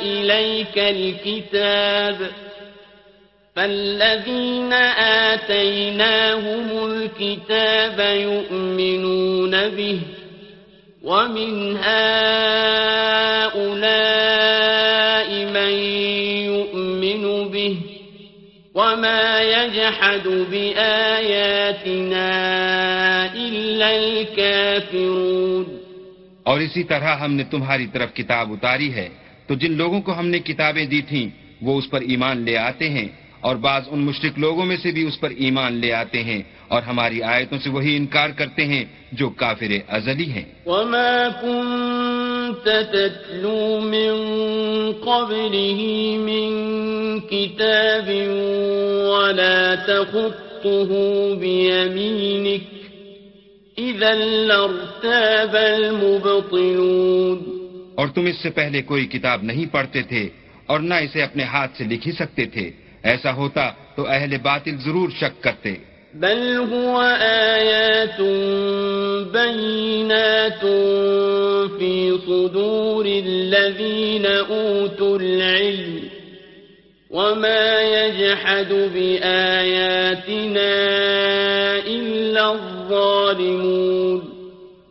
إليك 0.02 0.78
الكتاب 0.78 2.18
فالذين 3.56 4.74
آتيناهم 5.34 6.68
الكتاب 6.86 8.00
يؤمنون 8.00 9.70
به 9.70 10.00
ومن 11.04 11.78
هؤلاء 11.78 12.34
من 15.58 15.74
يؤمن 16.50 17.24
به 17.50 17.76
وما 18.76 19.42
يجحد 19.42 20.28
بآياتنا 20.52 22.32
الكافرون۔ 23.94 25.64
اور 26.44 26.60
اسی 26.60 26.84
طرح 26.84 27.16
ہم 27.16 27.34
نے 27.34 27.44
تمہاری 27.44 27.88
طرف 27.94 28.14
کتاب 28.14 28.52
اتاری 28.52 28.94
ہے۔ 28.94 29.10
تو 29.48 29.56
جن 29.56 29.72
لوگوں 29.72 30.02
کو 30.02 30.20
ہم 30.20 30.28
نے 30.28 30.40
کتابیں 30.40 30.86
دی 30.86 31.02
تھیں 31.02 31.30
وہ 31.62 31.78
اس 31.78 31.90
پر 31.90 32.02
ایمان 32.02 32.38
لے 32.38 32.58
آتے 32.58 32.90
ہیں۔ 32.90 33.08
اور 33.40 33.56
بعض 33.56 33.84
ان 33.88 34.00
مشرق 34.00 34.40
لوگوں 34.40 34.66
میں 34.66 34.78
سے 34.78 34.92
بھی 34.92 35.08
اس 35.08 35.20
پر 35.20 35.30
ایمان 35.30 35.74
لے 35.74 35.94
آتے 35.94 36.24
ہیں۔ 36.24 36.42
اور 36.68 36.82
ہماری 36.82 37.22
آیتوں 37.22 37.58
سے 37.58 37.70
وہی 37.70 37.98
انکار 37.98 38.30
کرتے 38.30 38.66
ہیں 38.66 38.86
جو 39.12 39.30
کافر 39.30 39.78
ازلی 39.88 40.32
ہیں۔ 40.32 40.46
وما 40.66 41.28
كنت 41.42 42.64
تتلو 42.64 43.80
من 43.80 44.14
قبله 45.04 45.86
من 46.18 46.50
كتاب 47.20 48.10
ولا 49.10 49.76
تخطه 49.88 50.94
بيمينك 51.40 52.73
إذا 53.80 54.14
لارتاب 54.48 55.56
المبطلون. 55.56 57.40
اور 57.96 58.08
تم 58.08 58.26
اس 58.26 58.36
سے 58.44 58.50
پہلے 58.50 58.82
کوئی 58.82 59.06
کتاب 59.06 59.44
نہیں 59.44 59.66
پڑھتے 59.74 60.02
تھے 60.02 60.30
اور 60.66 60.80
نہ 60.80 60.94
اسے 60.94 61.24
اپنے 61.24 61.44
ہاتھ 61.44 61.78
سے 61.78 61.84
لکھ 61.84 62.08
ہی 62.08 62.12
سکتے 62.12 62.46
تھے۔ 62.46 62.72
ایسا 63.04 63.34
ہوتا 63.34 63.72
تو 63.96 64.08
اہل 64.08 64.38
باطل 64.38 64.78
ضرور 64.86 65.10
شک 65.10 65.44
کرتے۔ 65.44 65.76
بل 66.14 66.62
هو 66.70 66.98
آيات 67.20 68.22
بينات 69.32 70.66
في 71.80 72.10
صدور 72.26 73.06
الذين 73.06 74.26
أوتوا 74.48 75.18
العلم۔ 75.20 76.13
وما 77.14 77.82
يجحد 77.82 78.72
بآياتنا 78.94 79.22
إلا 81.86 82.50
الظالمون 82.50 84.20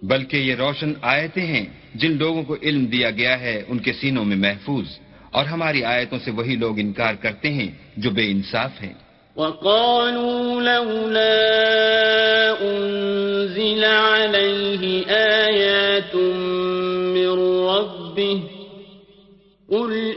بلکہ 0.03 0.37
یہ 0.37 0.55
روشن 0.55 0.93
آیتیں 1.03 1.47
ہیں 1.47 1.67
جن 1.95 2.17
لوگوں 2.17 2.43
کو 2.43 2.57
علم 2.63 2.85
دیا 2.85 3.11
گیا 3.11 3.41
ہے 3.41 3.63
ان 3.69 3.79
کے 3.79 3.93
سینوں 3.93 4.25
میں 4.25 4.37
محفوظ۔ 4.37 4.85
اور 5.31 5.45
ہماری 5.45 5.85
آیتوں 5.85 6.19
سے 6.25 6.31
وہی 6.31 6.57
لوگ 6.57 6.79
انکار 6.79 7.15
کرتے 7.15 7.49
ہیں 7.49 7.69
جو 7.97 8.11
بے 8.11 8.31
انصاف 8.31 8.83
ہیں۔ 8.83 8.95
وقالوا 9.37 10.61
لولا 10.61 11.43
أنزل 12.63 13.85
عليه 13.85 15.01
آيات 15.09 16.15
من 17.15 17.29
ربه 17.69 18.39
قل 19.69 20.12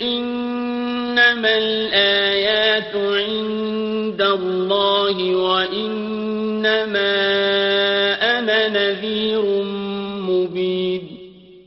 إنما 1.45 1.57
الآيات 1.57 2.95
عند 2.95 4.21
الله 4.21 5.17
وإنما 5.35 7.13
أنا 8.21 8.67
نذير 8.67 9.43
مبين 10.29 11.01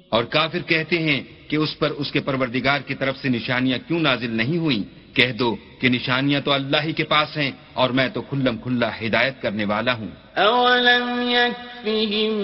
اور 0.09 0.25
کافر 0.25 0.59
کہتے 0.67 0.99
ہیں 0.99 1.21
کہ 1.49 1.57
اس 1.57 1.79
پر 1.79 1.91
اس 1.91 2.13
کے 2.13 2.21
پروردگار 2.21 2.81
کی 2.87 2.95
طرف 2.95 3.17
سے 3.23 3.29
نشانیاں 3.29 3.79
کیوں 3.89 4.01
نازل 4.01 4.31
نہیں 4.31 4.59
ہوئیں؟ 4.59 4.83
کہہ 5.15 5.33
دو 5.33 5.57
کہ 5.81 5.89
نشانیاں 5.89 6.41
تو 6.41 6.53
اللہ 6.53 6.77
ہی 6.83 6.93
کے 6.93 7.05
پاس 7.05 7.37
ہیں 7.37 7.51
اور 7.75 7.91
میں 7.91 8.09
تو 8.09 8.21
کھلم 8.23 8.57
کھلا 8.59 8.91
ہدایت 9.03 9.43
کرنے 9.43 9.65
والا 9.65 9.93
ہوں۔ 9.93 10.11
اولم 10.37 11.07
يكفهم 11.31 12.35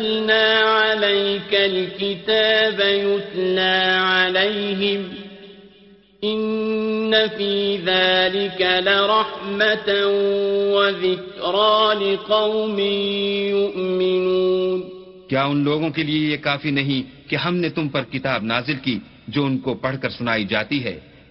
انزلنا 0.00 0.58
عليك 0.60 1.52
الكتاب 1.52 2.78
يتلى 2.80 3.76
عليهم 4.00 5.02
ان 6.24 7.28
في 7.28 7.76
ذلك 7.76 8.60
لرحمة 8.86 9.88
وذكرى 10.76 11.94
لقوم 11.94 12.78
يؤمنون 13.54 14.80
کیا 15.28 15.44
ان 15.44 15.62
لوگوں 15.64 15.90
کے 15.90 16.02
لیے 16.02 16.30
یہ 16.30 16.36
کافی 16.42 16.70
نہیں 16.70 17.30
کہ 17.30 17.36
ہم 17.36 17.54
نے 17.56 17.68
تم 17.70 17.88
پر 17.88 18.04
کتاب 18.12 18.44
نازل 18.44 18.76
کی 18.84 18.98
جو 19.28 19.44
ان 19.44 19.58
کو 19.58 19.74
پڑھ 19.74 19.96
کر 20.02 20.10
سنائی 20.10 20.44
جاتی 20.44 20.82
ہے؟ 20.84 20.98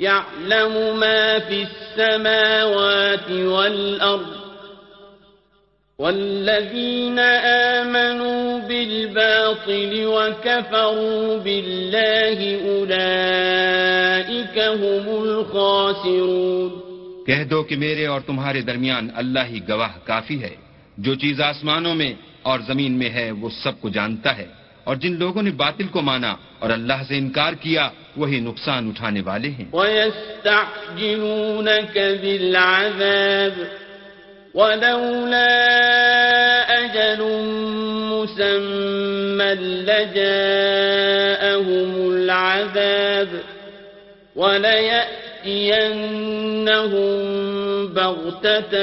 يعلم 0.00 1.00
ما 1.00 1.38
في 1.38 1.62
السماوات 1.62 3.30
والأرض 3.30 4.42
والذين 5.98 7.18
آمنوا 7.78 8.58
بالباطل 8.58 10.06
وكفروا 10.06 11.36
بالله 11.38 12.38
أولئك 12.66 14.58
هم 14.58 15.24
الخاسرون 15.24 16.81
کہہ 17.26 17.44
دو 17.44 17.62
کہ 17.62 17.76
میرے 17.76 18.06
اور 18.06 18.20
تمہارے 18.20 18.60
درمیان 18.60 19.08
اللہ 19.14 19.40
ہی 19.48 19.60
گواہ 19.68 19.92
کافی 20.04 20.42
ہے۔ 20.42 20.54
جو 20.98 21.14
چیز 21.14 21.40
آسمانوں 21.40 21.94
میں 21.94 22.14
اور 22.42 22.60
زمین 22.66 22.92
میں 22.92 23.10
ہے، 23.10 23.30
وہ 23.30 23.48
سب 23.62 23.80
کو 23.80 23.88
جانتا 23.88 24.36
ہے۔ 24.36 24.46
اور 24.84 24.96
جن 24.96 25.18
لوگوں 25.18 25.42
نے 25.42 25.50
باطل 25.50 25.86
کو 25.86 26.00
مانا 26.00 26.36
اور 26.58 26.70
اللہ 26.70 27.02
سے 27.08 27.18
انکار 27.18 27.52
کیا، 27.52 27.88
وہی 28.16 28.40
نقصان 28.40 28.88
اٹھانے 28.88 29.20
والے 29.20 29.50
ہیں۔ 29.50 29.64
وَيَسْتَعْجِلُونَكَ 29.72 32.00
بِالْعَذَابِ 32.20 33.62
ولولا 34.54 36.80
أجل 36.80 37.22
مسمى 38.12 39.64
لجاءهم 39.64 42.12
العذاب 42.12 43.36
وليأتينهم 44.36 45.21
بغتة 47.94 48.74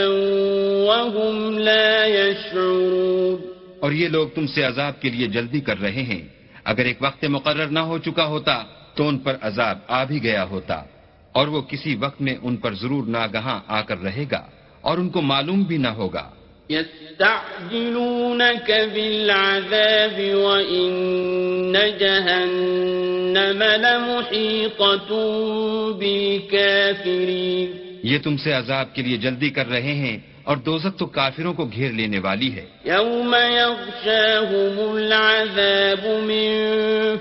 وهم 0.85 1.57
لا 1.57 2.05
يشعرون 2.05 3.35
اور 3.79 3.91
یہ 3.91 4.07
لوگ 4.07 4.27
تم 4.35 4.47
سے 4.47 4.63
عذاب 4.63 5.01
کے 5.01 5.09
لیے 5.09 5.27
جلدی 5.27 5.59
کر 5.59 5.81
رہے 5.81 6.01
ہیں۔ 6.01 6.27
اگر 6.63 6.85
ایک 6.85 6.97
وقت 7.01 7.25
مقرر 7.25 7.67
نہ 7.67 7.79
ہو 7.79 7.97
چکا 7.97 8.25
ہوتا 8.25 8.63
تو 8.95 9.07
ان 9.07 9.17
پر 9.17 9.35
عذاب 9.41 9.77
آ 9.87 10.03
بھی 10.03 10.23
گیا 10.23 10.43
ہوتا 10.43 10.83
اور 11.31 11.47
وہ 11.47 11.61
کسی 11.61 11.95
وقت 11.95 12.21
میں 12.21 12.35
ان 12.41 12.57
پر 12.57 12.73
ضرور 12.73 13.07
ناگہاں 13.07 13.59
آ 13.67 13.81
کر 13.81 14.01
رہے 14.03 14.25
گا 14.31 14.41
اور 14.81 14.97
ان 14.97 15.09
کو 15.09 15.21
معلوم 15.21 15.63
بھی 15.63 15.77
نہ 15.77 15.87
ہوگا۔ 15.87 16.29
يستعجلونك 16.69 18.71
بالعذاب 18.93 20.35
وإن 20.35 21.73
جهنم 21.99 23.63
لمحيطة 23.63 25.09
بالكافرين. 25.99 27.69
یہ 28.03 28.17
تم 28.23 28.37
سے 28.37 28.53
عذاب 28.53 28.95
کے 28.95 29.01
لیے 29.01 29.17
جلدی 29.17 29.49
کر 29.49 29.69
رہے 29.69 29.93
ہیں 29.93 30.17
اور 30.49 30.57
دوزت 30.57 30.99
تو 30.99 31.05
کافروں 31.05 31.53
کو 31.53 31.65
گھیر 31.65 31.91
لینے 31.91 32.19
والی 32.19 32.51
ہے۔ 32.51 32.65
یوم 32.85 33.35
یغشاہم 33.51 34.95
العذاب 34.95 36.05
من 36.05 36.55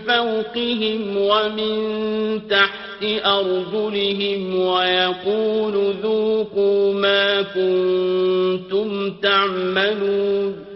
فوقهم 0.07 1.17
ومن 1.17 2.39
تحت 2.49 3.05
ارجلهم 3.25 4.55
ویقول 4.61 5.93
ذوقوا 6.03 6.93
ما 6.93 7.41
کنتم 7.55 9.11
تعملون۔ 9.11 10.68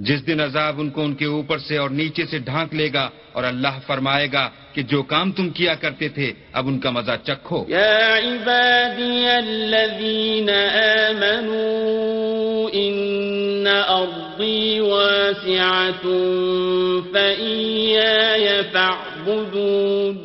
جس 0.00 0.26
دن 0.26 0.40
عذاب 0.40 0.80
ان 0.80 0.90
کو 0.90 1.04
ان 1.04 1.14
کے 1.14 1.24
اوپر 1.24 1.58
سے 1.58 1.76
اور 1.76 1.90
نیچے 1.90 2.26
سے 2.26 2.38
ڈھانک 2.38 2.74
لے 2.74 2.92
گا 2.92 3.10
اور 3.32 3.44
اللہ 3.44 3.78
فرمائے 3.86 4.28
گا 4.32 4.50
کہ 4.72 4.82
جو 4.82 5.02
کام 5.02 5.32
تم 5.32 5.50
کیا 5.50 5.74
کرتے 5.74 6.08
تھے 6.08 6.32
اب 6.52 6.68
ان 6.68 6.78
کا 6.78 6.90
مزہ 6.90 7.12
چکھو۔ 7.24 7.64
یا 7.68 8.18
عبادی 8.18 9.26
الذین 9.26 10.50
آمنوا 11.10 12.70
ان 12.72 13.66
ارضی 13.88 14.80
واسعت 14.80 16.06
فإیای 17.12 18.62
فاعبدون۔ 18.72 20.18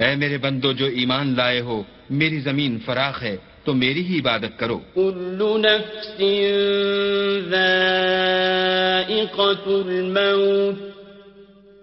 اے 0.00 0.14
میرے 0.14 0.38
بندو 0.38 0.72
جو 0.72 0.86
ایمان 0.86 1.34
لائے 1.36 1.60
ہو 1.60 1.82
میری 2.10 2.40
زمین 2.40 2.78
فراخ 2.86 3.22
ہے۔ 3.22 3.36
تو 3.64 3.74
میری 3.74 4.06
ہی 4.06 4.18
عبادت 4.18 4.58
کرو۔ 4.58 4.78
كل 4.94 5.60
نفس 5.60 6.20
ذائقة 7.50 7.82
الموت 9.66 10.94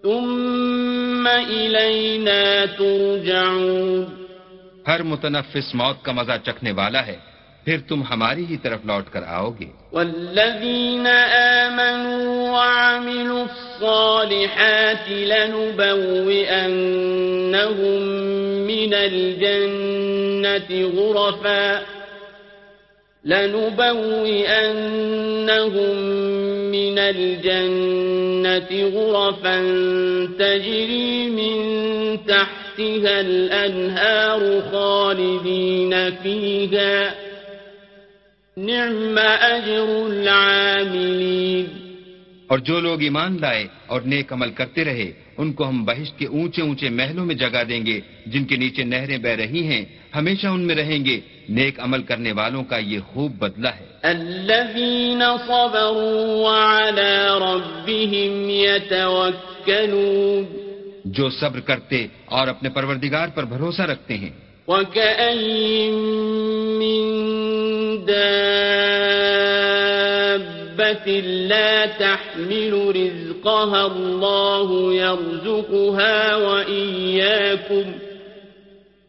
ثم 0.01 1.27
إلينا 1.47 2.65
ترجعون۔ 2.77 4.05
ہر 4.87 5.03
متنفس 5.03 5.75
موت 5.75 6.05
کا 6.05 6.11
مزہ 6.11 6.31
چکھنے 6.45 6.71
والا 6.71 7.05
ہے۔ 7.05 7.30
پھر 7.65 7.77
تم 7.87 7.99
ہماری 8.11 8.43
ہی 8.49 8.57
طرف 8.61 8.79
لوٹ 8.85 9.05
کر 9.13 9.23
آؤ 9.27 9.49
گے 9.59 9.69
والذین 9.93 11.07
آمنوا 11.07 12.51
وعملوا 12.51 13.43
الصالحات 13.43 15.07
لنبوئنهم 15.09 16.31
من 18.67 18.93
الجنة 18.93 20.69
غرفا 20.95 21.81
لنبوئنهم 23.25 24.31
من 26.71 26.99
الجنة 26.99 28.71
غرفا 28.95 29.57
تجري 30.39 31.29
من 31.29 31.55
تحتها 32.25 33.21
الأنهار 33.21 34.61
خالدين 34.71 36.11
فيها. 36.11 37.20
نعم 38.57 39.17
أجر 39.41 39.87
العاملين 40.05 41.65
اور 42.47 42.59
جو 42.59 42.79
لوگ 42.79 43.01
ایمان 43.01 43.37
لائے 43.41 43.67
اور 43.87 44.01
نیک 44.01 44.33
عمل 44.33 44.51
کرتے 44.51 44.85
رہے 44.85 45.11
ان 45.37 45.53
کو 45.53 45.67
ہم 45.67 45.85
بہشت 45.85 46.19
کے 46.19 46.25
اونچے 46.25 46.61
اونچے 46.61 46.89
محلوں 46.89 47.25
میں 47.25 47.35
جگہ 47.35 47.63
دیں 47.69 47.85
گے 47.85 48.01
جن 48.25 48.43
کے 48.45 48.55
نیچے 48.55 48.83
نہریں 48.83 49.17
بہ 49.17 49.27
رہی 49.27 49.63
ہیں 49.63 49.85
ہمیشہ 50.15 50.47
ان 50.47 50.61
میں 50.61 50.75
رہیں 50.75 51.05
گے۔ 51.05 51.19
نیک 51.49 51.79
عمل 51.79 52.03
کرنے 52.03 52.31
والوں 52.31 52.63
کا 52.63 52.77
یہ 52.77 52.99
خوب 52.99 53.31
بدلہ 53.31 53.67
ہے۔ 53.67 53.85
الذين 54.03 55.21
صبروا 55.47 56.49
وعلى 56.49 57.27
ربهم 57.41 58.49
يتوكلون 58.49 60.45
جو 61.05 61.29
صبر 61.29 61.59
کرتے 61.59 62.07
اور 62.25 62.47
اپنے 62.47 62.69
پروردگار 62.69 63.27
پر 63.35 63.43
بھروسہ 63.43 63.81
رکھتے 63.81 64.17
ہیں۔ 64.17 64.29
وكأين 64.67 65.93
من 66.79 67.40
دابة 67.97 69.21
لا 71.23 71.85
تحمل 71.97 72.73
رزقها 72.73 73.81
الله 73.85 74.93
يرزقها 74.93 76.35
وإياكم 76.35 77.91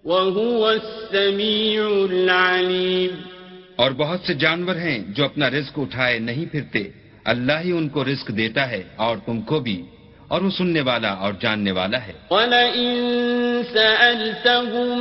وهو 0.05 0.67
السميع 0.67 1.85
العليم 2.11 3.21
اور 3.77 3.91
بہت 3.91 4.21
سے 4.21 4.35
جانور 4.35 4.77
ہیں 4.77 4.99
جو 5.09 5.25
اپنا 5.25 5.51
رزق 5.51 5.79
اٹھائے 5.79 6.19
نہیں 6.19 6.53
پھرتے۔ 6.53 6.89
اللہ 7.25 7.53
ہی 7.65 7.73
ان 7.73 7.89
کو 7.89 8.05
رزق 8.05 8.29
دیتا 8.29 8.71
ہے 8.71 8.83
اور 8.97 9.17
تم 9.27 9.41
کو 9.41 9.61
بھی۔ 9.61 9.83
اور 10.29 10.43
وہ 10.43 10.51
سننے 10.51 10.81
والا 10.81 11.09
اور 11.09 11.33
جاننے 11.41 11.73
والا 11.73 12.07
ہے۔ 12.07 12.13
وَلَئِن 12.31 12.95
سَأَلْتَهُم 13.73 14.99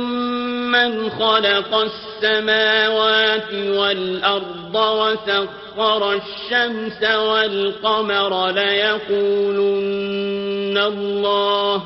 مَّنْ 0.72 1.08
خَلَقَ 1.18 1.74
السَّمَاوَاتِ 1.74 3.68
وَالْأَرْضَ 3.68 4.74
وَسَخَّرَ 4.74 6.02
الشَّمْسَ 6.02 7.16
وَالْقَمَرَ 7.16 8.52
لَيَقُولُنَّ 8.52 10.78
اللَّهُ 10.78 11.82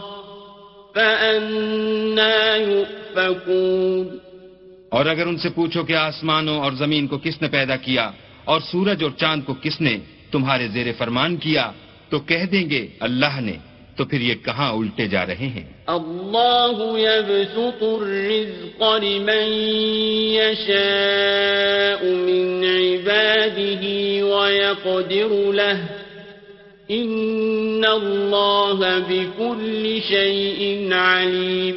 فَأَنَّىٰ 0.94 2.68
يُؤْفَكُونَ 2.68 4.16
اور 4.88 5.06
اگر 5.06 5.26
ان 5.26 5.38
سے 5.38 5.48
پوچھو 5.48 5.84
کہ 5.84 5.92
آسمانوں 5.92 6.58
اور 6.58 6.72
زمین 6.72 7.06
کو 7.06 7.18
کس 7.18 7.42
نے 7.42 7.48
پیدا 7.48 7.76
کیا 7.76 8.10
اور 8.44 8.60
سورج 8.60 9.02
اور 9.02 9.10
چاند 9.16 9.42
کو 9.46 9.54
کس 9.62 9.80
نے 9.80 9.98
تمہارے 10.30 10.68
زیر 10.68 10.86
فرمان 10.98 11.36
کیا، 11.36 11.70
تو 12.08 12.18
کہہ 12.18 12.44
دیں 12.44 12.70
گے 12.70 12.88
اللہ 13.00 13.40
نے۔ 13.40 13.56
تو 13.96 14.04
پھر 14.04 14.20
یہ 14.20 14.34
کہاں 14.34 14.72
الٹے 14.72 15.06
جا 15.06 15.26
رہے 15.26 15.46
ہیں؟ 15.46 15.72
الله 15.86 16.98
يبسط 16.98 17.82
الرزق 17.82 18.82
لمن 19.02 19.52
يشاء 20.32 22.04
من 22.04 22.64
عباده 22.64 23.84
ويقدر 24.36 25.52
له. 25.52 25.84
إن 26.90 27.84
الله 27.84 28.98
بكل 29.08 29.98
شيء 30.08 30.92
عليم 30.92 31.74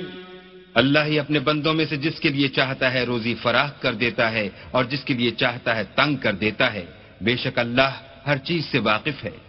اللہ 0.74 1.00
ہی 1.06 1.20
اپنے 1.20 1.40
بندوں 1.40 1.74
میں 1.74 1.86
سے 1.90 1.98
جس 1.98 2.20
کے 2.20 2.30
لیے 2.30 2.48
چاہتا 2.48 2.94
ہے 2.94 3.04
روزی 3.04 3.36
فراخ 3.36 3.82
کر 3.82 3.94
دیتا 3.94 4.32
ہے 4.32 4.50
اور 4.72 4.86
جس 4.86 5.04
کے 5.04 5.14
لیے 5.14 5.32
چاہتا 5.32 5.76
ہے 5.76 5.84
تنگ 5.96 6.16
کر 6.16 6.34
دیتا 6.34 6.74
ہے 6.74 6.86
بے 7.22 7.36
شک 7.36 7.60
اللہ 7.60 8.02
ہر 8.28 8.38
چیز 8.38 8.66
سے 8.66 8.80
واقف 8.80 9.24
ہے۔ 9.24 9.49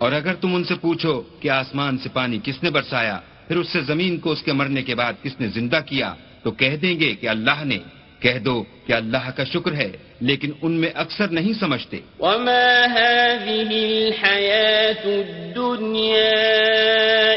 اور 0.00 0.12
اگر 0.12 0.34
تم 0.34 0.54
ان 0.54 0.64
سے 0.64 0.74
پوچھو 0.74 1.22
کہ 1.40 1.50
آسمان 1.50 1.98
سے 1.98 2.08
پانی 2.12 2.38
کس 2.44 2.62
نے 2.62 2.70
برسایا، 2.70 3.18
پھر 3.48 3.56
اس 3.56 3.68
سے 3.68 3.80
زمین 3.80 4.18
کو 4.18 4.32
اس 4.32 4.42
کے 4.42 4.52
مرنے 4.52 4.82
کے 4.82 4.94
بعد 4.94 5.12
کس 5.22 5.40
نے 5.40 5.48
زندہ 5.48 5.80
کیا، 5.86 6.14
تو 6.42 6.50
کہہ 6.50 6.76
دیں 6.76 7.00
گے 7.00 7.14
کہ 7.14 7.28
اللہ 7.28 7.64
نے۔ 7.64 7.78
کہہ 8.20 8.38
دو 8.38 8.64
کہ 8.86 8.92
اللہ 8.92 9.30
کا 9.36 9.44
شکر 9.44 9.72
ہے، 9.72 9.92
لیکن 10.20 10.50
ان 10.62 10.72
میں 10.72 10.90
اکثر 10.94 11.28
نہیں 11.28 11.52
سمجھتے۔ 11.52 11.96
وما 12.20 12.86
هذه 12.98 13.76
الحياة 13.82 15.20
الدنيا 15.40 16.36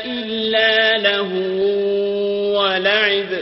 إلا 0.06 0.91
له 0.97 1.32
ولعب 2.58 3.34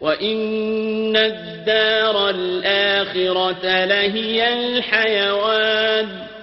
وإن 0.00 1.16
الدار 1.16 2.34
الآخرة 2.34 3.68
لهي 3.94 4.40
الحيوان 4.40 6.33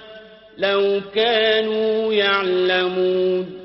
لو 0.61 0.99
كانوا 1.13 2.13
يعلمون۔ 2.13 3.61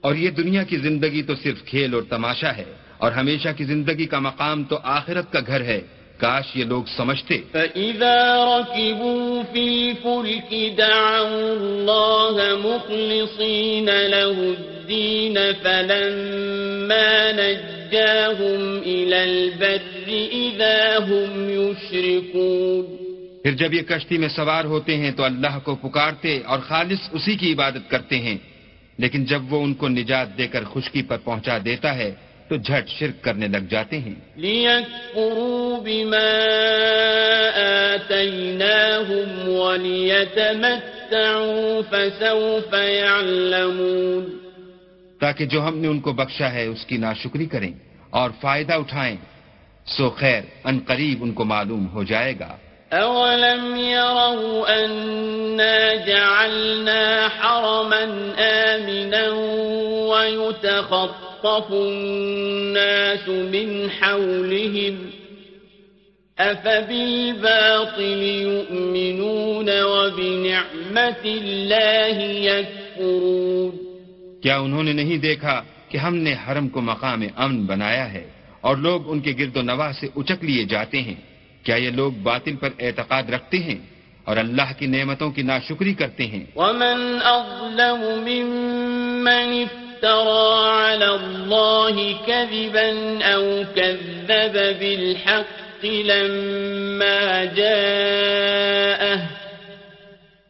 اور 0.00 0.14
یہ 0.14 0.30
دنیا 0.30 0.62
کی 0.62 0.76
زندگی 0.76 1.22
تو 1.22 1.34
صرف 1.34 1.64
کھیل 1.64 1.94
اور 1.94 2.02
تماشا 2.10 2.56
ہے 2.56 2.64
اور 2.98 3.12
ہمیشہ 3.12 3.48
کی 3.56 3.64
زندگی 3.64 4.06
کا 4.06 4.18
مقام 4.18 4.64
تو 4.64 4.78
آخرت 4.82 5.32
کا 5.32 5.40
گھر 5.46 5.60
ہے۔ 5.60 5.80
کاش 6.18 6.44
یہ 6.54 6.64
لوگ 6.64 6.84
سمجھتے۔ 6.96 7.38
فإذا 7.52 8.36
ركبوا 8.36 9.42
في 9.52 9.60
الفلك 9.60 10.78
دعوا 10.78 11.46
الله 11.50 12.58
مخلصين 12.58 13.86
له 13.86 14.42
الدين 14.58 15.38
فلما 15.62 17.30
نجاهم 17.30 18.78
إلى 18.82 19.16
البر 19.16 20.10
إذا 20.32 20.98
هم 21.08 21.48
يشركون۔ 21.48 23.05
پھر 23.46 23.54
جب 23.54 23.74
یہ 23.74 23.82
کشتی 23.82 24.18
میں 24.18 24.28
سوار 24.28 24.64
ہوتے 24.64 24.96
ہیں 24.96 25.10
تو 25.10 25.22
اللہ 25.22 25.58
کو 25.64 25.74
پکارتے 25.74 26.40
اور 26.44 26.58
خالص 26.58 27.08
اسی 27.12 27.36
کی 27.36 27.52
عبادت 27.52 27.90
کرتے 27.90 28.20
ہیں۔ 28.20 28.38
لیکن 28.98 29.24
جب 29.24 29.52
وہ 29.52 29.64
ان 29.64 29.74
کو 29.74 29.88
نجات 29.88 30.38
دے 30.38 30.46
کر 30.46 30.64
خشکی 30.64 31.02
پر 31.02 31.16
پہنچا 31.24 31.58
دیتا 31.64 31.94
ہے 31.94 32.14
تو 32.48 32.56
جھٹ 32.56 32.88
شرک 32.88 33.24
کرنے 33.24 33.48
لگ 33.48 33.56
جاتے 33.70 33.98
ہیں۔ 33.98 34.14
ليكفروا 34.36 35.78
بما 35.78 36.16
آتيناهم 37.94 39.48
وليتمتعوا 39.48 40.30
فسوف 41.90 42.74
يعلمون۔ 42.74 44.38
تاکہ 45.20 45.44
جو 45.44 45.68
ہم 45.68 45.78
نے 45.78 45.88
ان 45.88 46.00
کو 46.00 46.12
بخشا 46.12 46.52
ہے 46.52 46.66
اس 46.66 46.86
کی 46.86 46.96
ناشکری 46.96 47.46
کریں 47.46 47.72
اور 48.10 48.30
فائدہ 48.40 48.72
اٹھائیں 48.72 49.16
سو 49.86 50.10
خیر 50.10 50.42
ان 50.64 50.78
قریب 50.86 51.22
ان 51.22 51.32
کو 51.32 51.44
معلوم 51.44 51.88
ہو 51.88 52.02
جائے 52.02 52.34
گا۔ 52.40 52.56
أَوَلَمْ 52.92 53.76
يَرَوْا 53.76 54.84
أَنَّا 54.84 56.06
جَعَلْنَا 56.06 57.28
حَرَمًا 57.28 58.04
آمِنًا 58.38 59.28
وَيُتَخَطَّفُ 60.10 61.72
النَّاسُ 61.72 63.28
مِنْ 63.28 63.90
حَوْلِهِمْ 63.90 64.96
أَفَبِالْبَاطِلِ 66.38 68.22
يُؤْمِنُونَ 68.42 69.82
وَبِنِعْمَةِ 69.82 71.22
اللَّهِ 71.24 72.18
يَكْفُرُونَ 72.22 73.72
کیا 74.42 74.56
انہوں 74.58 74.82
نے 74.82 74.92
نہیں 74.92 75.18
دیکھا 75.18 75.62
کہ 75.88 75.98
ہم 75.98 76.14
نے 76.14 76.34
حرم 76.34 76.68
کو 76.68 76.80
مقام 76.80 77.22
امن 77.36 77.66
بنایا 77.66 78.12
ہے 78.12 78.24
اور 78.60 78.76
لوگ 78.76 79.10
ان 79.10 79.20
کے 79.20 79.32
گرد 79.38 79.56
و 79.56 79.62
نواح 79.62 79.92
سے 79.92 80.06
اچک 80.16 80.44
لیے 80.44 80.64
جاتے 80.64 81.02
ہیں؟ 81.02 81.35
کیا 81.66 81.76
یہ 81.76 81.90
لوگ 81.90 82.12
باطل 82.22 82.56
پر 82.56 82.70
اعتقاد 82.78 83.30
رکھتے 83.30 83.58
ہیں 83.58 83.78
اور 84.24 84.36
اللہ 84.36 84.68
کی 84.78 84.86
نعمتوں 84.86 85.30
کی 85.30 85.42
ناشکری 85.42 85.94
کرتے 85.94 86.26
ہیں؟ 86.26 86.44
ومن 86.56 86.98
أظلم 87.22 88.00
ممن 88.24 89.48
افترى 89.62 90.48
على 90.68 91.08
الله 91.14 92.16
كذبا 92.26 92.88
أو 93.24 93.64
كذب 93.76 94.52
بالحق 94.80 95.84
لما 95.84 97.44
جاءه 97.44 99.20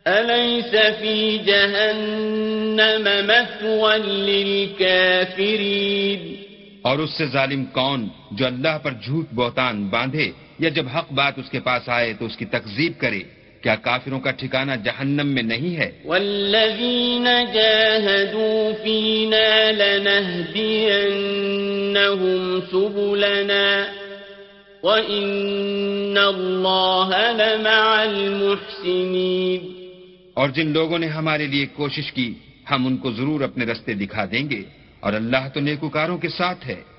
أليس 0.07 0.77
في 1.01 1.39
جهنم 1.39 3.05
مثوى 3.27 3.99
للكافرين؟ 5.19 6.21
اور 6.83 6.99
اس 6.99 7.11
سے 7.11 7.27
ظالم 7.27 7.65
کون 7.73 8.09
جو 8.33 8.47
اللہ 8.47 8.79
پر 8.83 8.93
جھوٹ 8.93 9.27
بہتان 9.35 9.87
باندھے 9.87 10.33
یا 10.59 10.69
جب 10.69 10.87
حق 10.89 11.13
بات 11.13 11.39
اس 11.39 11.51
کے 11.51 11.61
پاس 11.61 11.89
آئے 11.89 12.13
تو 12.19 12.25
اس 12.25 12.37
کی 12.37 12.45
تکذیب 12.45 12.93
کرے 12.99 13.21
کیا 13.61 13.75
کافروں 13.75 14.21
کا 14.21 14.31
ٹھکانہ 14.31 14.73
جہنم 14.85 15.27
میں 15.27 15.43
نہیں 15.43 15.77
ہے؟ 15.77 15.91
والذين 16.05 17.29
جاهدوا 17.55 18.85
فينا 18.85 19.71
لنهدينهم 19.71 20.61
سبلنا 22.71 23.87
وَإِنَّ 24.83 26.19
اللَّهَ 26.19 27.17
لَمَعَ 27.33 28.01
الْمُحْسِنِينَ۔ 28.01 29.67
اور 30.35 30.49
جن 30.49 30.67
لوگوں 30.67 30.99
نے 30.99 31.07
ہمارے 31.07 31.47
لیے 31.47 31.67
کوشش 31.67 32.13
کی 32.13 32.35
ہم 32.71 32.87
ان 32.87 32.97
کو 32.97 33.13
ضرور 33.13 33.41
اپنے 33.41 33.65
رستے 33.65 33.95
دکھا 33.95 34.25
دیں 34.25 34.51
گے 34.51 34.63
اور 35.01 35.13
اللہ 35.13 35.49
تو 35.55 35.61
نیکوکاروں 35.61 36.19
کے 36.19 36.29
ساتھ 36.29 36.67
ہے۔ 36.67 36.96